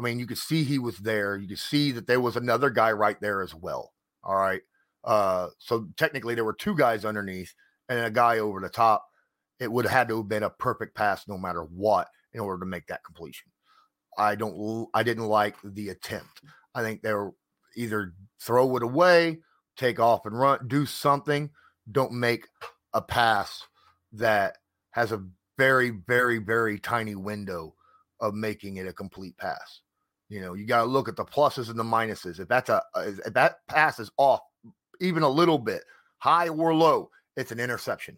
I 0.00 0.02
mean, 0.02 0.18
you 0.18 0.26
could 0.26 0.38
see 0.38 0.64
he 0.64 0.78
was 0.78 0.98
there. 0.98 1.36
You 1.36 1.46
could 1.46 1.58
see 1.58 1.92
that 1.92 2.06
there 2.06 2.20
was 2.20 2.36
another 2.36 2.70
guy 2.70 2.90
right 2.90 3.20
there 3.20 3.42
as 3.42 3.54
well. 3.54 3.92
All 4.24 4.34
right. 4.34 4.62
Uh, 5.04 5.48
so 5.58 5.86
technically, 5.96 6.34
there 6.34 6.44
were 6.44 6.54
two 6.54 6.76
guys 6.76 7.04
underneath 7.04 7.54
and 7.88 8.06
a 8.06 8.10
guy 8.10 8.38
over 8.38 8.60
the 8.60 8.68
top. 8.68 9.06
It 9.60 9.70
would 9.70 9.84
have 9.84 9.92
had 9.92 10.08
to 10.08 10.16
have 10.16 10.28
been 10.28 10.42
a 10.42 10.50
perfect 10.50 10.96
pass 10.96 11.28
no 11.28 11.38
matter 11.38 11.62
what 11.62 12.08
in 12.32 12.40
order 12.40 12.60
to 12.60 12.68
make 12.68 12.86
that 12.88 13.04
completion. 13.04 13.50
I 14.18 14.34
don't, 14.34 14.88
I 14.92 15.02
didn't 15.02 15.26
like 15.26 15.56
the 15.62 15.90
attempt. 15.90 16.42
I 16.74 16.82
think 16.82 17.02
they 17.02 17.12
were 17.12 17.32
either 17.76 18.14
throw 18.40 18.76
it 18.76 18.82
away, 18.82 19.40
take 19.76 20.00
off 20.00 20.26
and 20.26 20.38
run, 20.38 20.66
do 20.68 20.86
something. 20.86 21.50
Don't 21.90 22.12
make 22.12 22.46
a 22.92 23.02
pass 23.02 23.62
that 24.12 24.58
has 24.90 25.12
a 25.12 25.24
very, 25.58 25.90
very, 25.90 26.38
very 26.38 26.78
tiny 26.78 27.14
window 27.14 27.74
of 28.20 28.34
making 28.34 28.76
it 28.76 28.86
a 28.86 28.92
complete 28.92 29.36
pass. 29.36 29.80
You 30.28 30.40
know, 30.40 30.54
you 30.54 30.64
got 30.66 30.82
to 30.82 30.86
look 30.86 31.08
at 31.08 31.16
the 31.16 31.24
pluses 31.24 31.68
and 31.68 31.78
the 31.78 31.84
minuses. 31.84 32.40
If 32.40 32.48
that's 32.48 32.70
a 32.70 32.82
if 32.96 33.34
that 33.34 33.66
pass 33.68 33.98
is 33.98 34.10
off 34.16 34.40
even 35.00 35.22
a 35.22 35.28
little 35.28 35.58
bit, 35.58 35.82
high 36.18 36.48
or 36.48 36.74
low, 36.74 37.10
it's 37.36 37.52
an 37.52 37.60
interception. 37.60 38.16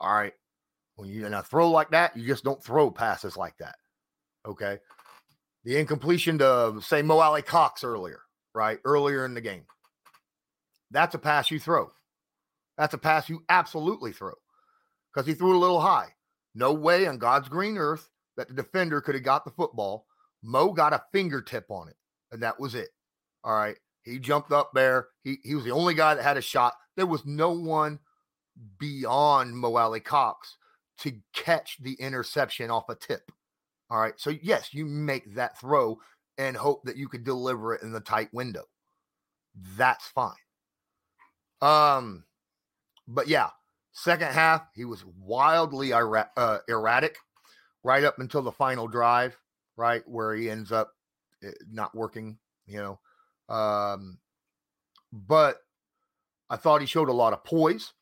All 0.00 0.14
right. 0.14 0.34
When 0.96 1.08
you 1.08 1.28
now 1.28 1.42
throw 1.42 1.70
like 1.70 1.90
that, 1.90 2.16
you 2.16 2.26
just 2.26 2.44
don't 2.44 2.62
throw 2.62 2.90
passes 2.90 3.36
like 3.36 3.56
that. 3.58 3.76
Okay. 4.46 4.78
The 5.64 5.76
incompletion 5.76 6.38
to 6.38 6.80
say 6.80 7.02
Mo 7.02 7.18
Alie-Cox 7.18 7.84
earlier 7.84 8.20
right? 8.58 8.80
Earlier 8.84 9.24
in 9.24 9.34
the 9.34 9.40
game. 9.40 9.62
That's 10.90 11.14
a 11.14 11.18
pass 11.18 11.48
you 11.50 11.60
throw. 11.60 11.92
That's 12.76 12.94
a 12.94 12.98
pass 12.98 13.28
you 13.28 13.44
absolutely 13.48 14.12
throw 14.12 14.34
because 15.14 15.28
he 15.28 15.34
threw 15.34 15.52
it 15.52 15.56
a 15.56 15.60
little 15.60 15.80
high. 15.80 16.08
No 16.56 16.72
way 16.72 17.06
on 17.06 17.18
God's 17.18 17.48
green 17.48 17.78
earth 17.78 18.08
that 18.36 18.48
the 18.48 18.54
defender 18.54 19.00
could 19.00 19.14
have 19.14 19.22
got 19.22 19.44
the 19.44 19.52
football. 19.52 20.06
Mo 20.42 20.72
got 20.72 20.92
a 20.92 21.04
fingertip 21.12 21.66
on 21.70 21.88
it, 21.88 21.96
and 22.32 22.42
that 22.42 22.58
was 22.58 22.74
it. 22.74 22.88
All 23.44 23.54
right. 23.54 23.76
He 24.02 24.18
jumped 24.18 24.50
up 24.50 24.70
there. 24.74 25.08
He, 25.22 25.36
he 25.44 25.54
was 25.54 25.64
the 25.64 25.70
only 25.70 25.94
guy 25.94 26.16
that 26.16 26.24
had 26.24 26.36
a 26.36 26.42
shot. 26.42 26.72
There 26.96 27.06
was 27.06 27.24
no 27.24 27.52
one 27.52 28.00
beyond 28.78 29.56
Mo 29.56 29.76
Alie-Cox 29.76 30.56
to 30.98 31.12
catch 31.32 31.76
the 31.80 31.94
interception 31.94 32.70
off 32.70 32.88
a 32.88 32.96
tip. 32.96 33.30
All 33.90 34.00
right. 34.00 34.14
So, 34.16 34.30
yes, 34.42 34.74
you 34.74 34.84
make 34.84 35.34
that 35.36 35.60
throw 35.60 36.00
and 36.38 36.56
hope 36.56 36.84
that 36.84 36.96
you 36.96 37.08
could 37.08 37.24
deliver 37.24 37.74
it 37.74 37.82
in 37.82 37.92
the 37.92 38.00
tight 38.00 38.32
window. 38.32 38.64
That's 39.76 40.06
fine. 40.06 40.34
Um, 41.60 42.24
but 43.08 43.28
yeah, 43.28 43.50
second 43.92 44.28
half, 44.28 44.62
he 44.74 44.84
was 44.84 45.04
wildly 45.04 45.92
uh, 45.92 46.58
erratic 46.68 47.18
right 47.82 48.04
up 48.04 48.18
until 48.18 48.42
the 48.42 48.52
final 48.52 48.86
drive, 48.86 49.36
right? 49.76 50.02
Where 50.06 50.34
he 50.34 50.48
ends 50.48 50.70
up 50.70 50.92
eh, 51.42 51.50
not 51.70 51.94
working, 51.94 52.38
you 52.66 52.78
know. 52.78 53.54
Um, 53.54 54.18
but 55.12 55.58
I 56.50 56.56
thought 56.56 56.80
he 56.80 56.86
showed 56.86 57.08
a 57.08 57.12
lot 57.12 57.32
of 57.32 57.44
poise. 57.44 57.92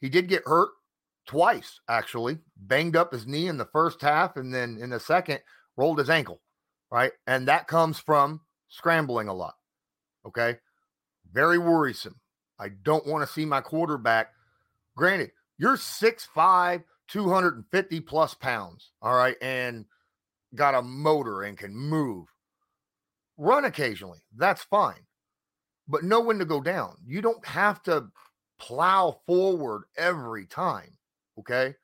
He 0.00 0.08
did 0.08 0.28
get 0.28 0.46
hurt 0.46 0.70
twice, 1.26 1.80
actually, 1.88 2.38
banged 2.56 2.96
up 2.96 3.12
his 3.12 3.26
knee 3.26 3.48
in 3.48 3.56
the 3.56 3.64
first 3.64 4.02
half, 4.02 4.36
and 4.36 4.52
then 4.54 4.78
in 4.80 4.90
the 4.90 5.00
second, 5.00 5.40
rolled 5.76 5.98
his 5.98 6.10
ankle, 6.10 6.40
right? 6.90 7.12
And 7.26 7.48
that 7.48 7.66
comes 7.66 7.98
from 7.98 8.40
scrambling 8.68 9.28
a 9.28 9.34
lot. 9.34 9.54
Okay. 10.26 10.58
Very 11.32 11.58
worrisome. 11.58 12.20
I 12.58 12.68
don't 12.68 13.06
want 13.06 13.26
to 13.26 13.32
see 13.32 13.44
my 13.44 13.60
quarterback. 13.60 14.28
Granted, 14.96 15.32
you're 15.58 15.76
6'5, 15.76 16.84
250 17.08 18.00
plus 18.00 18.34
pounds, 18.34 18.92
all 19.02 19.14
right, 19.14 19.36
and 19.42 19.84
got 20.54 20.74
a 20.74 20.82
motor 20.82 21.42
and 21.42 21.58
can 21.58 21.74
move. 21.74 22.28
Run 23.36 23.64
occasionally. 23.64 24.20
That's 24.36 24.62
fine. 24.62 25.06
But 25.88 26.04
know 26.04 26.20
when 26.20 26.38
to 26.38 26.44
go 26.44 26.60
down. 26.60 26.96
You 27.04 27.20
don't 27.20 27.44
have 27.44 27.82
to 27.84 28.06
plow 28.58 29.20
forward 29.26 29.84
every 29.96 30.46
time. 30.46 30.96
Okay. 31.38 31.74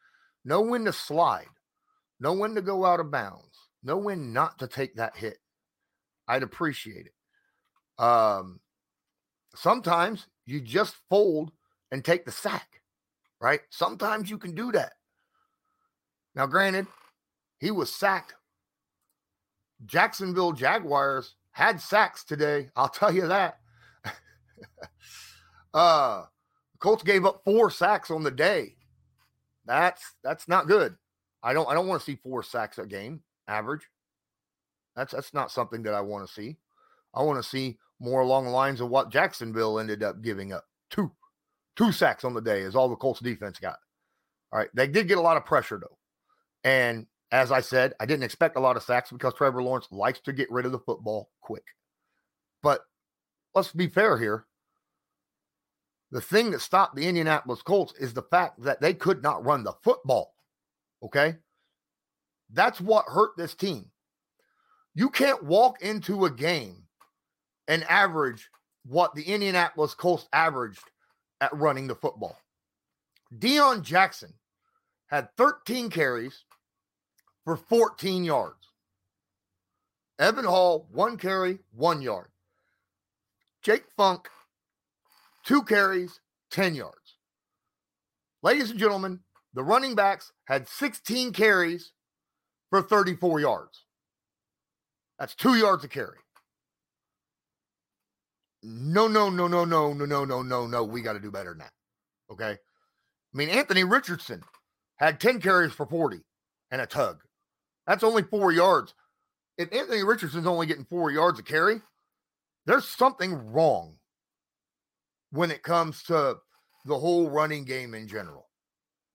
Know 0.45 0.61
when 0.61 0.85
to 0.85 0.92
slide. 0.92 1.49
Know 2.21 2.33
when 2.33 2.54
to 2.54 2.62
go 2.62 2.85
out 2.85 3.00
of 3.00 3.11
bounds. 3.11 3.50
Know 3.83 3.97
when 3.97 4.33
not 4.33 4.59
to 4.59 4.67
take 4.67 4.97
that 4.97 5.17
hit. 5.17 5.39
I'd 6.29 6.43
appreciate 6.43 7.07
it. 7.07 8.03
Um, 8.03 8.61
sometimes 9.55 10.27
you 10.47 10.61
just 10.61 10.97
fold 11.09 11.53
and 11.91 12.05
take 12.05 12.25
the 12.25 12.33
sack, 12.33 12.83
right? 13.41 13.61
Sometimes 13.71 14.31
you 14.31 14.39
can 14.39 14.55
do 14.55 14.73
that. 14.73 14.93
Now, 16.35 16.47
granted, 16.47 16.87
he 17.59 17.71
was 17.71 17.93
sacked. 17.93 18.35
Jacksonville 19.87 20.53
Jaguars 20.53 21.35
had 21.53 21.81
sacks 21.81 22.25
today. 22.25 22.69
I'll 22.77 22.89
tell 22.89 23.13
you 23.13 23.27
that. 23.29 23.59
uh, 25.75 26.25
Colts 26.79 27.03
gave 27.03 27.25
up 27.25 27.43
four 27.45 27.71
sacks 27.71 28.11
on 28.11 28.23
the 28.23 28.31
day. 28.31 28.77
That's 29.67 30.03
that's 30.23 30.49
not 30.49 30.67
good. 30.67 30.97
I 31.43 31.53
don't 31.53 31.69
I 31.69 31.75
don't 31.75 31.87
want 31.87 32.01
to 32.01 32.05
see 32.05 32.17
four 32.17 32.43
sacks 32.43 32.79
a 32.79 32.87
game 32.87 33.23
average. 33.50 33.88
That's 34.97 35.12
that's 35.12 35.35
not 35.35 35.50
something 35.50 35.83
that 35.83 35.95
I 35.95 36.00
want 36.00 36.26
to 36.26 36.33
see. 36.33 36.57
I 37.14 37.23
want 37.23 37.42
to 37.42 37.49
see 37.49 37.78
more 37.99 38.21
along 38.21 38.45
the 38.45 38.50
lines 38.50 38.80
of 38.80 38.88
what 38.88 39.11
Jacksonville 39.11 39.78
ended 39.78 40.02
up 40.02 40.23
giving 40.23 40.52
up. 40.52 40.64
Two. 40.90 41.12
Two 41.76 41.92
sacks 41.92 42.25
on 42.25 42.35
the 42.35 42.40
day 42.40 42.61
is 42.61 42.75
all 42.75 42.88
the 42.88 42.97
Colts 42.97 43.21
defense 43.21 43.59
got. 43.59 43.78
All 44.52 44.59
right. 44.59 44.69
They 44.75 44.87
did 44.87 45.09
get 45.09 45.19
a 45.19 45.23
lot 45.23 45.37
of 45.37 45.47
pressure 45.47 45.78
though. 45.80 45.99
And 46.64 47.07
as 47.33 47.52
I 47.52 47.61
said, 47.61 47.95
I 48.00 48.07
didn't 48.07 48.25
expect 48.25 48.57
a 48.57 48.61
lot 48.61 48.76
of 48.76 48.83
sacks 48.83 49.11
because 49.11 49.35
Trevor 49.35 49.62
Lawrence 49.62 49.88
likes 49.90 50.21
to 50.21 50.33
get 50.33 50.50
rid 50.50 50.66
of 50.66 50.73
the 50.73 50.78
football 50.78 51.30
quick. 51.40 51.64
But 52.62 52.80
let's 53.54 53.73
be 53.73 53.87
fair 53.87 54.19
here. 54.19 54.47
The 56.11 56.21
thing 56.21 56.50
that 56.50 56.61
stopped 56.61 56.97
the 56.97 57.07
Indianapolis 57.07 57.62
Colts 57.62 57.95
is 57.99 58.12
the 58.12 58.23
fact 58.23 58.62
that 58.62 58.80
they 58.80 58.95
could 58.95 59.23
not 59.23 59.45
run 59.45 59.62
the 59.62 59.75
football. 59.85 60.35
Okay. 61.04 61.37
That's 62.52 62.80
what 62.80 63.04
hurt 63.07 63.30
this 63.37 63.54
team. 63.54 63.90
You 64.95 65.11
can't 65.11 65.45
walk 65.45 65.83
into 65.83 66.25
a 66.25 66.30
game 66.30 66.85
and 67.69 67.85
average 67.85 68.49
what 68.85 69.14
the 69.14 69.23
Indianapolis 69.23 69.95
Colts 69.95 70.28
averaged 70.32 70.82
at 71.41 71.54
running 71.56 71.86
the 71.86 71.95
football. 71.95 72.36
Deon 73.36 73.82
Jackson 73.82 74.34
had 75.06 75.28
13 75.36 75.91
carries 75.91 76.45
for 77.45 77.56
14 77.56 78.25
yards. 78.25 78.56
Evan 80.19 80.45
Hull, 80.45 80.86
one 80.91 81.17
carry, 81.17 81.60
one 81.73 82.02
yard. 82.02 82.28
Jake 83.63 83.84
Funk, 83.97 84.28
two 85.45 85.63
carries, 85.63 86.21
10 86.50 86.75
yards. 86.75 87.17
Ladies 88.43 88.71
and 88.71 88.78
gentlemen, 88.78 89.21
the 89.54 89.63
running 89.63 89.95
backs 89.95 90.32
had 90.47 90.69
16 90.69 91.32
carries 91.32 91.93
for 92.71 92.83
34 92.83 93.41
yards. 93.41 93.85
That's 95.19 95.35
two 95.35 95.56
yards 95.56 95.85
a 95.85 95.89
carry. 95.89 96.19
No, 98.63 99.09
no, 99.09 99.30
no, 99.30 99.49
no, 99.49 99.65
no, 99.65 99.93
no, 99.93 100.06
no, 100.06 100.25
no, 100.25 100.43
no, 100.43 100.67
no. 100.67 100.85
We 100.85 101.02
got 101.02 101.15
to 101.15 101.21
do 101.21 101.30
better 101.30 101.50
than 101.50 101.59
that. 101.59 101.73
Okay. 102.30 102.52
I 102.52 103.37
mean, 103.37 103.49
Anthony 103.49 103.85
Richardson 103.85 104.43
had 104.97 105.21
10 105.21 105.41
carries 105.41 105.73
for 105.73 105.87
40 105.87 106.21
and 106.71 106.80
a 106.80 106.87
tug. 106.87 107.21
That's 107.87 108.04
only 108.04 108.23
four 108.23 108.52
yards. 108.52 108.95
If 109.59 109.73
Anthony 109.73 110.02
Richardson's 110.02 110.47
only 110.47 110.67
getting 110.67 110.85
four 110.85 111.11
yards 111.11 111.39
a 111.39 111.43
carry, 111.43 111.80
there's 112.67 112.87
something 112.87 113.52
wrong 113.52 113.97
when 115.33 115.50
it 115.50 115.63
comes 115.63 116.02
to 116.04 116.37
the 116.85 116.99
whole 116.99 117.28
running 117.28 117.65
game 117.65 117.95
in 117.95 118.09
general. 118.09 118.49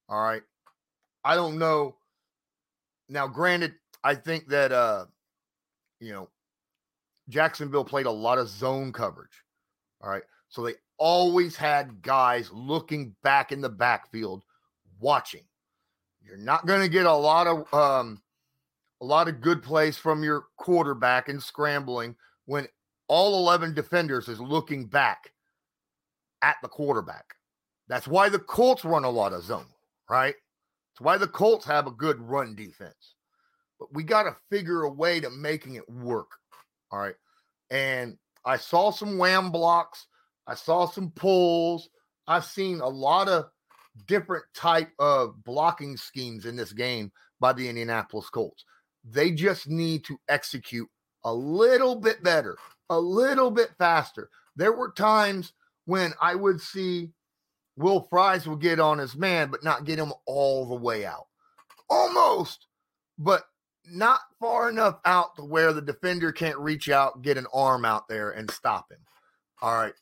All 0.10 0.22
right. 0.22 0.44
I 1.24 1.36
don't 1.36 1.58
know. 1.58 1.96
Now, 3.10 3.28
granted, 3.28 3.74
I 4.04 4.16
think 4.16 4.48
that 4.50 4.72
uh, 4.72 5.06
you 6.00 6.14
know, 6.14 6.30
Jacksonville 7.30 7.86
played 7.86 8.06
a 8.06 8.12
lot 8.12 8.38
of 8.38 8.50
zone 8.50 8.92
coverage. 8.92 9.44
All 10.02 10.10
right. 10.10 10.24
So 10.50 10.64
they 10.64 10.76
always 10.98 11.56
had 11.56 12.02
guys 12.02 12.50
looking 12.52 13.16
back 13.24 13.52
in 13.52 13.62
the 13.62 13.70
backfield 13.70 14.44
watching. 15.00 15.44
You're 16.22 16.38
not 16.38 16.66
going 16.66 16.82
to 16.82 16.90
get 16.90 17.06
a 17.06 17.14
lot 17.14 17.48
of 17.48 17.74
um 17.74 18.22
a 19.02 19.06
lot 19.06 19.28
of 19.28 19.42
good 19.42 19.62
plays 19.62 19.98
from 19.98 20.24
your 20.24 20.46
quarterback 20.58 21.30
and 21.30 21.42
scrambling 21.42 22.16
when 22.46 22.68
all 23.08 23.40
11 23.40 23.74
defenders 23.74 24.28
is 24.28 24.40
looking 24.40 24.86
back 24.86 25.32
at 26.42 26.56
the 26.62 26.68
quarterback. 26.68 27.36
That's 27.88 28.08
why 28.08 28.30
the 28.30 28.40
Colts 28.40 28.86
run 28.86 29.04
a 29.04 29.10
lot 29.10 29.34
of 29.34 29.44
zone, 29.44 29.68
right? 30.10 30.36
That's 30.96 31.06
why 31.06 31.18
the 31.18 31.28
Colts 31.28 31.66
have 31.66 31.88
a 31.88 31.92
good 31.92 32.22
run 32.22 32.56
defense. 32.56 33.16
But 33.80 33.94
we 33.94 34.04
got 34.04 34.24
to 34.24 34.38
figure 34.50 34.84
a 34.84 34.90
way 34.90 35.20
to 35.20 35.30
making 35.30 35.76
it 35.76 35.90
work. 35.90 36.32
All 36.90 37.00
right. 37.00 37.16
And 37.70 38.18
I 38.46 38.56
saw 38.56 38.92
some 38.92 39.18
wham 39.18 39.52
blocks. 39.52 40.08
I 40.48 40.56
saw 40.56 40.88
some 40.88 41.12
pulls. 41.12 41.90
I've 42.28 42.46
seen 42.46 42.80
a 42.80 42.88
lot 42.88 43.28
of 43.28 43.50
different 44.08 44.46
type 44.56 44.90
of 44.98 45.44
blocking 45.44 45.98
schemes 45.98 46.46
in 46.46 46.56
this 46.56 46.72
game 46.72 47.12
by 47.42 47.52
the 47.52 47.68
Indianapolis 47.68 48.30
Colts. 48.30 48.64
They 49.04 49.32
just 49.32 49.68
need 49.68 50.06
to 50.06 50.18
execute 50.30 50.88
a 51.26 51.34
little 51.34 51.96
bit 51.96 52.24
better, 52.24 52.58
a 52.90 52.98
little 52.98 53.52
bit 53.52 53.72
faster. 53.78 54.30
There 54.56 54.74
were 54.74 54.92
times 54.92 55.52
when 55.86 56.14
I 56.22 56.36
would 56.36 56.62
see 56.62 57.12
Will 57.78 58.08
Fries 58.10 58.48
will 58.48 58.56
get 58.56 58.80
on 58.80 58.98
his 58.98 59.16
man, 59.16 59.50
but 59.50 59.64
not 59.64 59.86
get 59.86 60.00
him 60.00 60.14
all 60.26 60.66
the 60.66 60.76
way 60.76 61.06
out. 61.06 61.28
Almost, 61.90 62.68
but 63.18 63.44
not 63.92 64.20
far 64.40 64.70
enough 64.70 65.00
out 65.06 65.36
to 65.36 65.44
where 65.44 65.74
the 65.74 65.82
defender 65.82 66.32
can't 66.32 66.58
reach 66.58 66.90
out, 66.90 67.22
get 67.22 67.38
an 67.38 67.48
arm 67.54 67.86
out 67.86 68.08
there 68.08 68.32
and 68.32 68.50
stop 68.50 68.92
him. 68.92 69.00
All 69.62 69.76
right. 69.76 69.94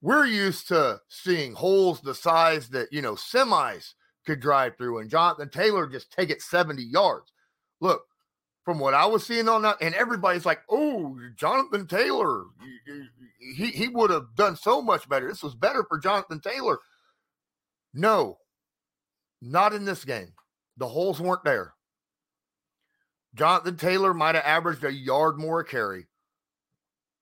We're 0.00 0.26
used 0.26 0.68
to 0.68 1.00
seeing 1.08 1.54
holes 1.54 2.00
the 2.00 2.14
size 2.14 2.68
that, 2.70 2.92
you 2.92 3.02
know, 3.02 3.14
semis 3.14 3.94
could 4.24 4.40
drive 4.40 4.76
through 4.76 4.98
and 4.98 5.10
Jonathan 5.10 5.48
Taylor 5.48 5.86
just 5.86 6.12
take 6.12 6.30
it 6.30 6.40
70 6.40 6.82
yards. 6.82 7.32
Look, 7.80 8.02
from 8.64 8.78
what 8.78 8.94
I 8.94 9.06
was 9.06 9.26
seeing 9.26 9.48
on 9.48 9.62
that, 9.62 9.78
and 9.80 9.94
everybody's 9.94 10.44
like, 10.46 10.60
oh, 10.68 11.18
Jonathan 11.36 11.86
Taylor, 11.86 12.44
he, 13.56 13.68
he 13.68 13.88
would 13.88 14.10
have 14.10 14.34
done 14.36 14.56
so 14.56 14.82
much 14.82 15.08
better. 15.08 15.26
This 15.26 15.42
was 15.42 15.54
better 15.54 15.84
for 15.88 15.98
Jonathan 15.98 16.40
Taylor. 16.40 16.78
No, 17.98 18.38
not 19.42 19.72
in 19.72 19.84
this 19.84 20.04
game. 20.04 20.32
The 20.76 20.86
holes 20.86 21.20
weren't 21.20 21.42
there. 21.42 21.74
Jonathan 23.34 23.76
Taylor 23.76 24.14
might 24.14 24.36
have 24.36 24.44
averaged 24.44 24.84
a 24.84 24.92
yard 24.92 25.36
more 25.36 25.60
a 25.60 25.64
carry. 25.64 26.06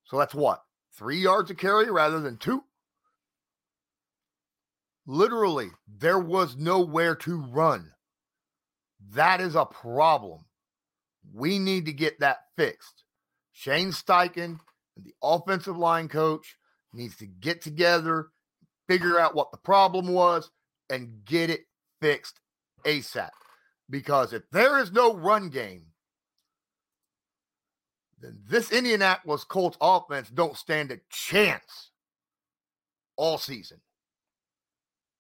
So 0.05 0.19
that's 0.19 0.35
what? 0.35 0.63
Three 0.93 1.17
yards 1.17 1.51
a 1.51 1.55
carry 1.55 1.91
rather 1.91 2.21
than 2.21 2.37
two? 2.37 2.63
Literally, 5.07 5.71
there 5.89 6.19
was 6.19 6.59
nowhere 6.59 7.15
to 7.17 7.41
run. 7.41 7.93
That 9.15 9.41
is 9.41 9.55
a 9.55 9.65
problem. 9.65 10.45
We 11.33 11.59
need 11.59 11.87
to 11.87 11.93
get 11.95 12.21
that 12.21 12.41
fixed. 12.59 13.05
Shane 13.53 13.93
Steichen 13.93 14.59
and 14.95 15.07
the 15.07 15.15
offensive 15.23 15.79
line 15.79 16.09
coach 16.09 16.59
needs 16.93 17.17
to 17.17 17.27
get 17.27 17.63
together, 17.63 18.27
figure 18.89 19.19
out 19.19 19.35
what 19.35 19.53
the 19.53 19.59
problem 19.59 20.09
was, 20.09 20.51
and 20.91 21.25
get 21.25 21.51
it 21.51 21.67
fixed 22.01 22.41
ASAP. 22.85 23.31
Because 23.89 24.33
if 24.33 24.43
there 24.51 24.79
is 24.79 24.93
no 24.93 25.15
run 25.15 25.49
game, 25.49 25.87
then 28.21 28.39
this 28.49 28.73
Indianapolis 28.73 29.45
Colts 29.45 29.77
offense 29.81 30.29
don't 30.31 30.57
stand 30.57 30.91
a 30.91 30.99
chance 31.11 31.91
all 33.17 33.39
season. 33.39 33.81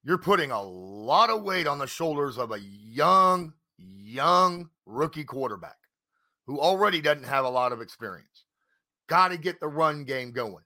You're 0.02 0.18
putting 0.18 0.50
a 0.50 0.62
lot 0.62 1.30
of 1.30 1.42
weight 1.42 1.66
on 1.66 1.78
the 1.78 1.86
shoulders 1.86 2.38
of 2.38 2.52
a 2.52 2.60
young, 2.60 3.52
young 3.76 4.70
rookie 4.86 5.24
quarterback 5.24 5.76
who 6.46 6.60
already 6.60 7.00
doesn't 7.00 7.24
have 7.24 7.44
a 7.44 7.50
lot 7.50 7.72
of 7.72 7.80
experience. 7.80 8.44
Got 9.08 9.28
to 9.28 9.36
get 9.36 9.60
the 9.60 9.68
run 9.68 10.04
game 10.04 10.32
going. 10.32 10.64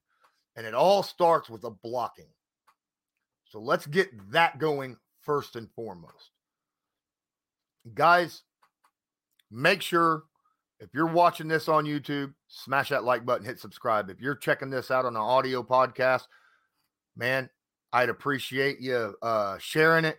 And 0.57 0.67
it 0.67 0.75
all 0.75 1.03
starts 1.03 1.49
with 1.49 1.63
the 1.63 1.71
blocking. 1.71 2.29
So 3.51 3.59
let's 3.59 3.87
get 3.87 4.11
that 4.31 4.59
going 4.59 4.97
first 5.23 5.57
and 5.57 5.69
foremost. 5.73 6.31
Guys, 7.95 8.43
make 9.51 9.83
sure 9.83 10.23
if 10.79 10.89
you're 10.95 11.07
watching 11.07 11.49
this 11.49 11.69
on 11.69 11.85
YouTube, 11.85 12.33
smash 12.47 12.91
that 12.91 13.03
like 13.03 13.27
button, 13.27 13.45
hit 13.45 13.59
subscribe. 13.59 14.09
If 14.09 14.21
you're 14.21 14.37
checking 14.37 14.71
this 14.71 14.93
out 14.93 15.05
on 15.05 15.17
an 15.17 15.23
audio 15.23 15.65
podcast, 15.65 16.29
man, 17.17 17.51
I'd 17.93 18.09
appreciate 18.09 18.81
you 18.81 19.15
uh, 19.21 19.59
sharing 19.59 20.05
it 20.05 20.19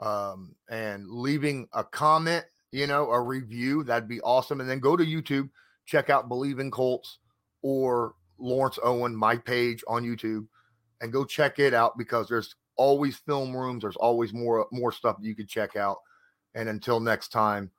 um, 0.00 0.56
and 0.68 1.08
leaving 1.08 1.68
a 1.72 1.84
comment, 1.84 2.44
you 2.72 2.88
know, 2.88 3.10
a 3.10 3.20
review. 3.20 3.84
That'd 3.84 4.08
be 4.08 4.20
awesome. 4.22 4.60
And 4.60 4.68
then 4.68 4.80
go 4.80 4.96
to 4.96 5.06
YouTube, 5.06 5.48
check 5.86 6.10
out 6.10 6.28
Bleav 6.28 6.58
in 6.58 6.72
Colts 6.72 7.18
or 7.62 8.16
Lawrence 8.38 8.80
Owen, 8.82 9.14
my 9.14 9.36
page 9.36 9.84
on 9.86 10.02
YouTube, 10.02 10.48
and 11.00 11.12
go 11.12 11.24
check 11.24 11.60
it 11.60 11.74
out 11.74 11.96
because 11.96 12.28
there's 12.28 12.56
always 12.76 13.16
film 13.16 13.56
rooms. 13.56 13.82
There's 13.82 13.96
always 13.96 14.32
more 14.32 14.66
more 14.72 14.92
stuff 14.92 15.16
you 15.20 15.34
can 15.34 15.46
check 15.46 15.76
out. 15.76 15.98
And 16.54 16.68
until 16.68 17.00
next 17.00 17.28
time, 17.28 17.70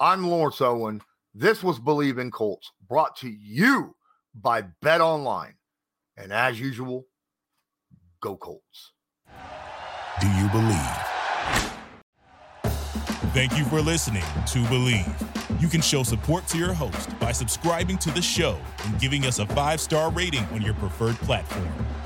I'm 0.00 0.26
Lawrence 0.26 0.60
Owen. 0.60 1.00
This 1.34 1.62
was 1.62 1.78
Bleav 1.78 2.18
in 2.20 2.30
Colts, 2.30 2.70
brought 2.88 3.16
to 3.16 3.28
you 3.28 3.94
by 4.34 4.62
Bet 4.82 5.00
Online. 5.00 5.54
And 6.16 6.32
as 6.32 6.60
usual, 6.60 7.06
go 8.20 8.36
Colts. 8.36 8.92
Do 10.20 10.28
you 10.28 10.48
believe? 10.48 11.14
Thank 13.34 13.58
you 13.58 13.64
for 13.64 13.80
listening 13.80 14.22
to 14.22 14.58
Bleav. 14.70 15.60
You 15.60 15.66
can 15.66 15.80
show 15.80 16.04
support 16.04 16.46
to 16.48 16.58
your 16.58 16.72
host 16.72 17.18
by 17.18 17.32
subscribing 17.32 17.98
to 17.98 18.10
the 18.12 18.22
show 18.22 18.56
and 18.84 19.00
giving 19.00 19.26
us 19.26 19.40
a 19.40 19.46
five 19.46 19.80
star 19.80 20.10
rating 20.10 20.44
on 20.52 20.62
your 20.62 20.74
preferred 20.74 21.16
platform. 21.16 21.72